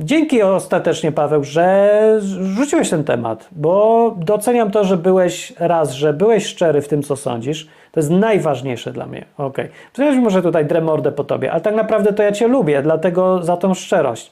[0.00, 6.46] Dzięki ostatecznie, Paweł, że rzuciłeś ten temat, bo doceniam to, że byłeś raz, że byłeś
[6.46, 7.68] szczery w tym, co sądzisz.
[7.92, 9.24] To jest najważniejsze dla mnie.
[9.38, 9.68] Okej.
[9.94, 10.20] Okay.
[10.20, 13.74] Może tutaj dremordę po tobie, ale tak naprawdę to ja cię lubię, dlatego za tą
[13.74, 14.30] szczerość.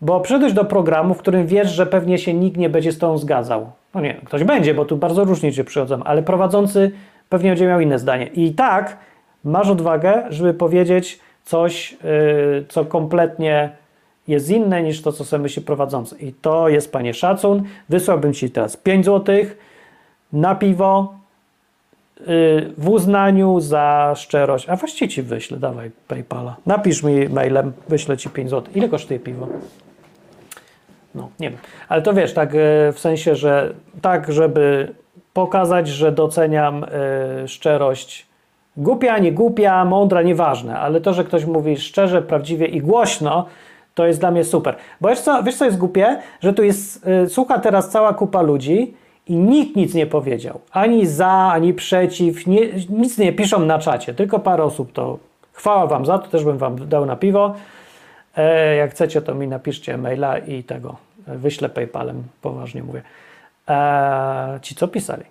[0.00, 3.18] Bo przyszedłeś do programu, w którym wiesz, że pewnie się nikt nie będzie z tą
[3.18, 3.70] zgadzał.
[3.94, 6.90] No nie, ktoś będzie, bo tu bardzo różnie cię przychodzą, ale prowadzący
[7.28, 8.26] pewnie będzie miał inne zdanie.
[8.26, 8.96] I tak
[9.44, 13.83] masz odwagę, żeby powiedzieć coś, yy, co kompletnie
[14.28, 16.16] jest inne niż to, co sobie myśli prowadzący.
[16.18, 17.62] I to jest, panie szacun.
[17.88, 19.36] Wysłałbym ci teraz 5 zł
[20.32, 21.14] na piwo
[22.20, 22.26] yy,
[22.78, 24.68] w uznaniu za szczerość.
[24.68, 26.56] A właściwie ci wyślę, dawaj PayPala.
[26.66, 28.72] Napisz mi mailem, wyślę ci 5 zł.
[28.74, 29.48] Ile kosztuje piwo?
[31.14, 31.58] No, nie wiem.
[31.88, 32.60] Ale to wiesz, tak yy,
[32.92, 34.94] w sensie, że tak, żeby
[35.32, 36.86] pokazać, że doceniam
[37.40, 38.26] yy, szczerość
[38.76, 43.46] głupia, nie głupia, mądra, nieważne, ale to, że ktoś mówi szczerze, prawdziwie i głośno,
[43.94, 44.76] to jest dla mnie super.
[45.00, 46.18] Bo wiesz co, wiesz co jest głupie?
[46.40, 48.94] Że tu jest, yy, słucha teraz cała kupa ludzi
[49.26, 50.60] i nikt nic nie powiedział.
[50.70, 55.18] Ani za, ani przeciw, nie, nic nie piszą na czacie, tylko parę osób to
[55.52, 57.54] chwała wam za to, też bym wam dał na piwo.
[58.36, 63.02] E, jak chcecie, to mi napiszcie maila i tego wyślę PayPalem, poważnie mówię.
[63.68, 65.24] E, ci co pisali.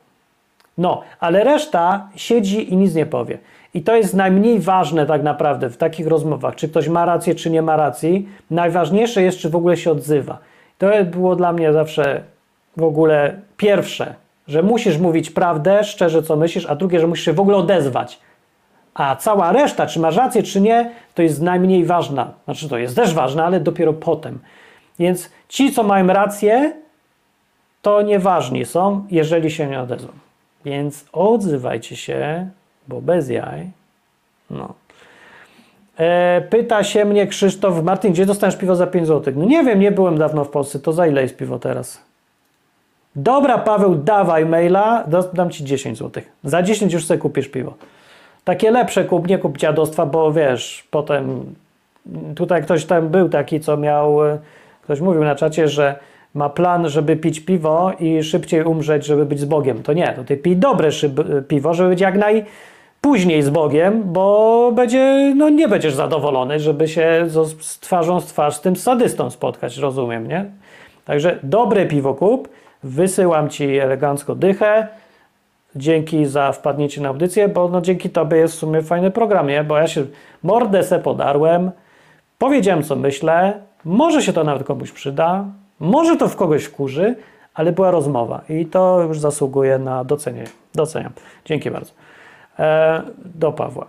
[0.78, 3.38] No, ale reszta siedzi i nic nie powie.
[3.74, 7.50] I to jest najmniej ważne tak naprawdę w takich rozmowach, czy ktoś ma rację, czy
[7.50, 8.30] nie ma racji.
[8.52, 10.38] Najważniejsze jest, czy w ogóle się odzywa.
[10.78, 12.24] To było dla mnie zawsze
[12.78, 14.16] w ogóle pierwsze,
[14.48, 18.20] że musisz mówić prawdę, szczerze co myślisz, a drugie, że musisz się w ogóle odezwać.
[18.94, 22.32] A cała reszta, czy masz rację, czy nie, to jest najmniej ważna.
[22.46, 24.40] Znaczy, to jest też ważne, ale dopiero potem.
[25.00, 26.74] Więc ci, co mają rację,
[27.82, 30.12] to nieważni są, jeżeli się nie odezwą.
[30.66, 32.50] Więc odzywajcie się,
[32.88, 33.70] bo bez jaj.
[34.50, 34.74] No.
[35.98, 39.34] E, pyta się mnie Krzysztof Martin, gdzie dostaniesz piwo za 5 zł?
[39.38, 42.02] No nie wiem, nie byłem dawno w Polsce, to za ile jest piwo teraz?
[43.16, 45.04] Dobra, Paweł, dawaj maila,
[45.34, 46.24] dam ci 10 zł.
[46.44, 47.74] Za 10 już sobie kupisz piwo.
[48.44, 51.46] Takie lepsze kup, nie kup dziadostwa, bo wiesz, potem
[52.36, 54.18] tutaj ktoś tam był taki, co miał,
[54.82, 56.00] ktoś mówił na czacie, że
[56.34, 59.84] ma plan, żeby pić piwo i szybciej umrzeć, żeby być z Bogiem.
[59.84, 60.90] To nie, to ty pij dobre
[61.48, 62.18] piwo, żeby być jak
[63.04, 68.56] najpóźniej z Bogiem, bo będzie, no nie będziesz zadowolony, żeby się z twarzą z twarz
[68.56, 70.46] z tym sadystą spotkać, rozumiem, nie?
[71.06, 72.50] Także dobre piwo kup,
[72.84, 74.88] wysyłam ci elegancko dychę,
[75.76, 79.64] dzięki za wpadnięcie na audycję, bo no dzięki tobie jest w sumie fajny program, nie?
[79.64, 80.06] Bo ja się
[80.44, 81.72] mordę se podarłem,
[82.38, 83.54] powiedziałem co myślę,
[83.86, 85.46] może się to nawet komuś przyda,
[85.80, 87.16] może to w kogoś wkurzy,
[87.54, 90.50] ale była rozmowa i to już zasługuje na docenienie.
[90.76, 91.12] Doceniam.
[91.46, 92.04] Dzięki bardzo.
[92.60, 93.02] E,
[93.36, 93.86] do Pawła.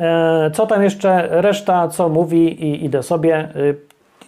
[0.00, 1.28] E, co tam jeszcze?
[1.30, 3.36] Reszta, co mówi i idę sobie.
[3.36, 3.48] E,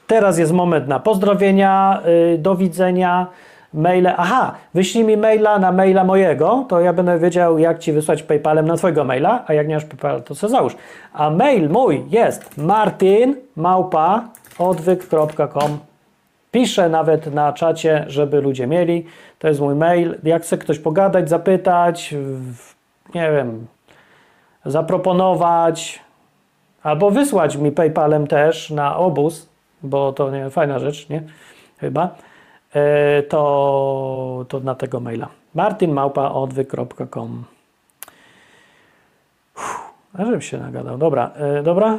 [0.07, 2.01] teraz jest moment na pozdrowienia,
[2.35, 3.27] e, do widzenia,
[3.75, 4.15] maile.
[4.17, 8.67] Aha, wyślij mi maila na maila mojego, to ja będę wiedział, jak ci wysłać PayPalem
[8.67, 10.77] na twojego maila, a jak nie masz PayPal, to sobie załóż.
[11.13, 14.25] A mail mój jest martin małpa
[14.59, 15.79] odwyk.com
[16.51, 19.07] Piszę nawet na czacie, żeby ludzie mieli.
[19.39, 20.19] To jest mój mail.
[20.23, 22.15] Jak chce ktoś pogadać, zapytać,
[23.15, 23.67] nie wiem,
[24.65, 26.01] zaproponować,
[26.83, 29.49] albo wysłać mi PayPalem też na obóz,
[29.83, 31.23] bo to nie fajna rzecz, nie?
[31.79, 32.15] Chyba.
[32.75, 35.29] E, to, to na tego maila.
[35.55, 37.45] martinmałpaodwyk.com
[40.19, 40.99] A żebym się nagadał.
[40.99, 41.99] Dobra, e, dobra.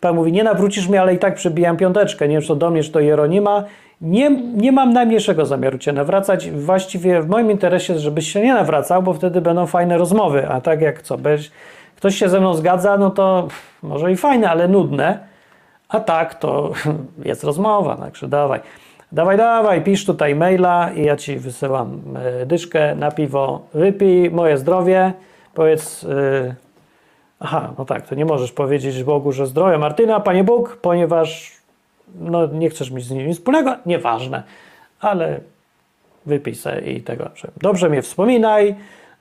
[0.00, 2.28] Pan mówi, nie nawrócisz mnie, ale i tak przebijam piąteczkę.
[2.28, 3.64] Nie wiem, czy to do mnie, to Jeronima.
[4.04, 6.50] Nie, nie mam najmniejszego zamiaru Cię nawracać.
[6.50, 10.48] Właściwie w moim interesie jest, żebyś się nie nawracał, bo wtedy będą fajne rozmowy.
[10.48, 11.16] A tak jak co,
[11.96, 13.48] ktoś się ze mną zgadza, no to
[13.82, 15.18] może i fajne, ale nudne.
[15.88, 16.72] A tak, to
[17.24, 18.60] jest rozmowa, także dawaj.
[19.12, 23.60] Dawaj, dawaj, pisz tutaj maila i ja Ci wysyłam e, dyszkę na piwo.
[23.74, 25.12] Wypij moje zdrowie.
[25.54, 26.02] Powiedz...
[26.02, 26.54] Yy,
[27.40, 31.53] Aha, no tak, to nie możesz powiedzieć Bogu, że zdrowie Martyna, Panie Bóg, ponieważ
[32.14, 34.42] no, nie chcesz mieć z nim nic wspólnego, nieważne,
[35.00, 35.40] ale
[36.26, 37.30] wypij se i tego.
[37.34, 38.74] Że dobrze mnie wspominaj,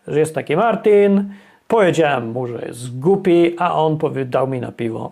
[0.08, 1.34] że jest taki Martin,
[1.68, 5.12] powiedziałem mu, że jest głupi, a on dał mi na piwo.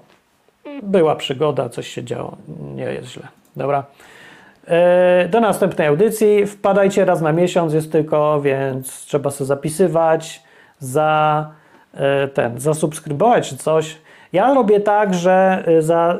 [0.83, 2.37] Była przygoda, coś się działo,
[2.75, 3.27] nie jest źle.
[3.55, 3.85] Dobra.
[4.67, 6.45] E, Do następnej audycji.
[6.45, 10.43] Wpadajcie raz na miesiąc, jest tylko, więc trzeba sobie zapisywać,
[10.79, 11.51] za
[11.93, 13.97] e, ten, zasubskrybować czy coś.
[14.33, 16.19] Ja robię tak, że e, za,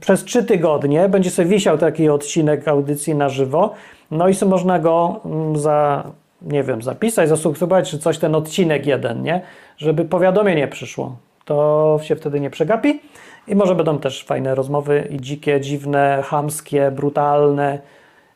[0.00, 3.74] przez trzy tygodnie będzie sobie wisiał taki odcinek audycji na żywo,
[4.10, 6.04] no i sobie można go mm, za,
[6.42, 9.40] nie wiem, zapisać, zasubskrybować czy coś, ten odcinek jeden, nie?
[9.78, 11.16] Żeby powiadomienie przyszło.
[11.44, 13.00] To się wtedy nie przegapi.
[13.48, 17.78] I może będą też fajne rozmowy i dzikie, dziwne, chamskie, brutalne.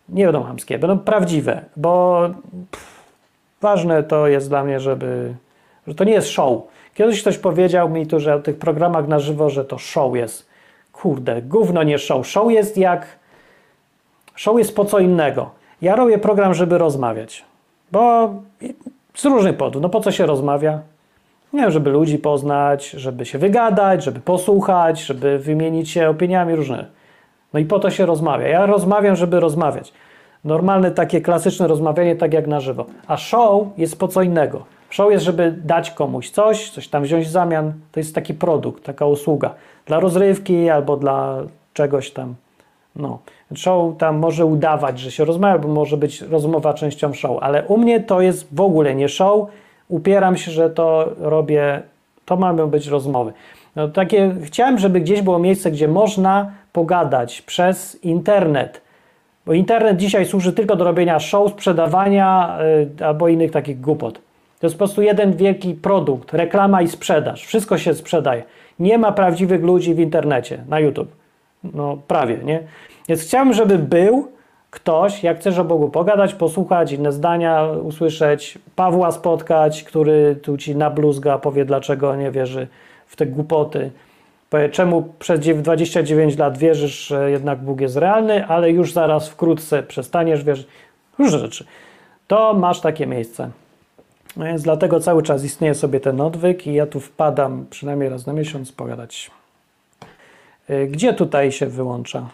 [0.08, 2.20] Nie będą chamskie, będą prawdziwe, bo
[2.70, 3.04] pff,
[3.60, 5.34] ważne to jest dla mnie, żeby,
[5.86, 6.62] że to nie jest show.
[7.00, 10.48] Kiedyś ktoś powiedział mi tu, że o tych programach na żywo, że to show jest.
[10.92, 12.26] Kurde, gówno nie show.
[12.26, 13.06] Show jest jak...
[14.34, 15.50] Show jest po co innego.
[15.82, 17.44] Ja robię program, żeby rozmawiać.
[17.92, 18.34] Bo
[19.14, 19.82] z różnych powodów.
[19.82, 20.80] No po co się rozmawia?
[21.52, 26.86] Nie wiem, żeby ludzi poznać, żeby się wygadać, żeby posłuchać, żeby wymienić się opiniami różne.
[27.52, 28.48] No i po to się rozmawia.
[28.48, 29.92] Ja rozmawiam, żeby rozmawiać.
[30.44, 32.86] Normalne takie klasyczne rozmawianie, tak jak na żywo.
[33.06, 34.79] A show jest po co innego.
[34.90, 37.72] Show jest, żeby dać komuś coś, coś tam wziąć w zamian.
[37.92, 39.54] To jest taki produkt, taka usługa.
[39.86, 41.38] Dla rozrywki albo dla
[41.74, 42.34] czegoś tam.
[42.96, 43.18] No.
[43.54, 47.78] Show tam może udawać, że się rozmawia, bo może być rozmowa częścią show, ale u
[47.78, 49.48] mnie to jest w ogóle nie show.
[49.88, 51.82] Upieram się, że to robię,
[52.24, 53.32] to mają być rozmowy.
[53.76, 58.80] No, takie, chciałem, żeby gdzieś było miejsce, gdzie można pogadać przez internet.
[59.46, 62.58] Bo internet dzisiaj służy tylko do robienia show, sprzedawania
[62.98, 64.20] yy, albo innych takich głupot.
[64.60, 67.46] To jest po prostu jeden wielki produkt, reklama i sprzedaż.
[67.46, 68.42] Wszystko się sprzedaje.
[68.78, 71.12] Nie ma prawdziwych ludzi w internecie, na YouTube.
[71.64, 72.62] No prawie, nie?
[73.08, 74.28] Więc chciałbym, żeby był
[74.70, 80.76] ktoś, jak chcesz o Bogu pogadać, posłuchać inne zdania, usłyszeć, Pawła spotkać, który tu ci
[80.76, 82.68] nabluzga, powie dlaczego nie wierzy
[83.06, 83.90] w te głupoty.
[84.50, 89.82] Powie, czemu przez 29 lat wierzysz, że jednak Bóg jest realny, ale już zaraz wkrótce
[89.82, 90.66] przestaniesz wierzyć.
[91.18, 91.64] Różne rzeczy.
[92.26, 93.50] To masz takie miejsce.
[94.36, 98.26] No więc dlatego cały czas istnieje sobie ten odwyk i ja tu wpadam przynajmniej raz
[98.26, 99.30] na miesiąc pogadać.
[100.70, 102.28] Y, Gdzie tutaj się wyłącza?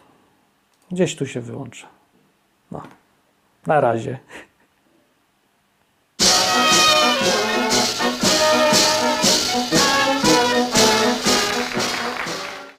[0.91, 1.87] Gdzieś tu się wyłącza.
[2.73, 2.83] No.
[3.67, 4.19] Na razie.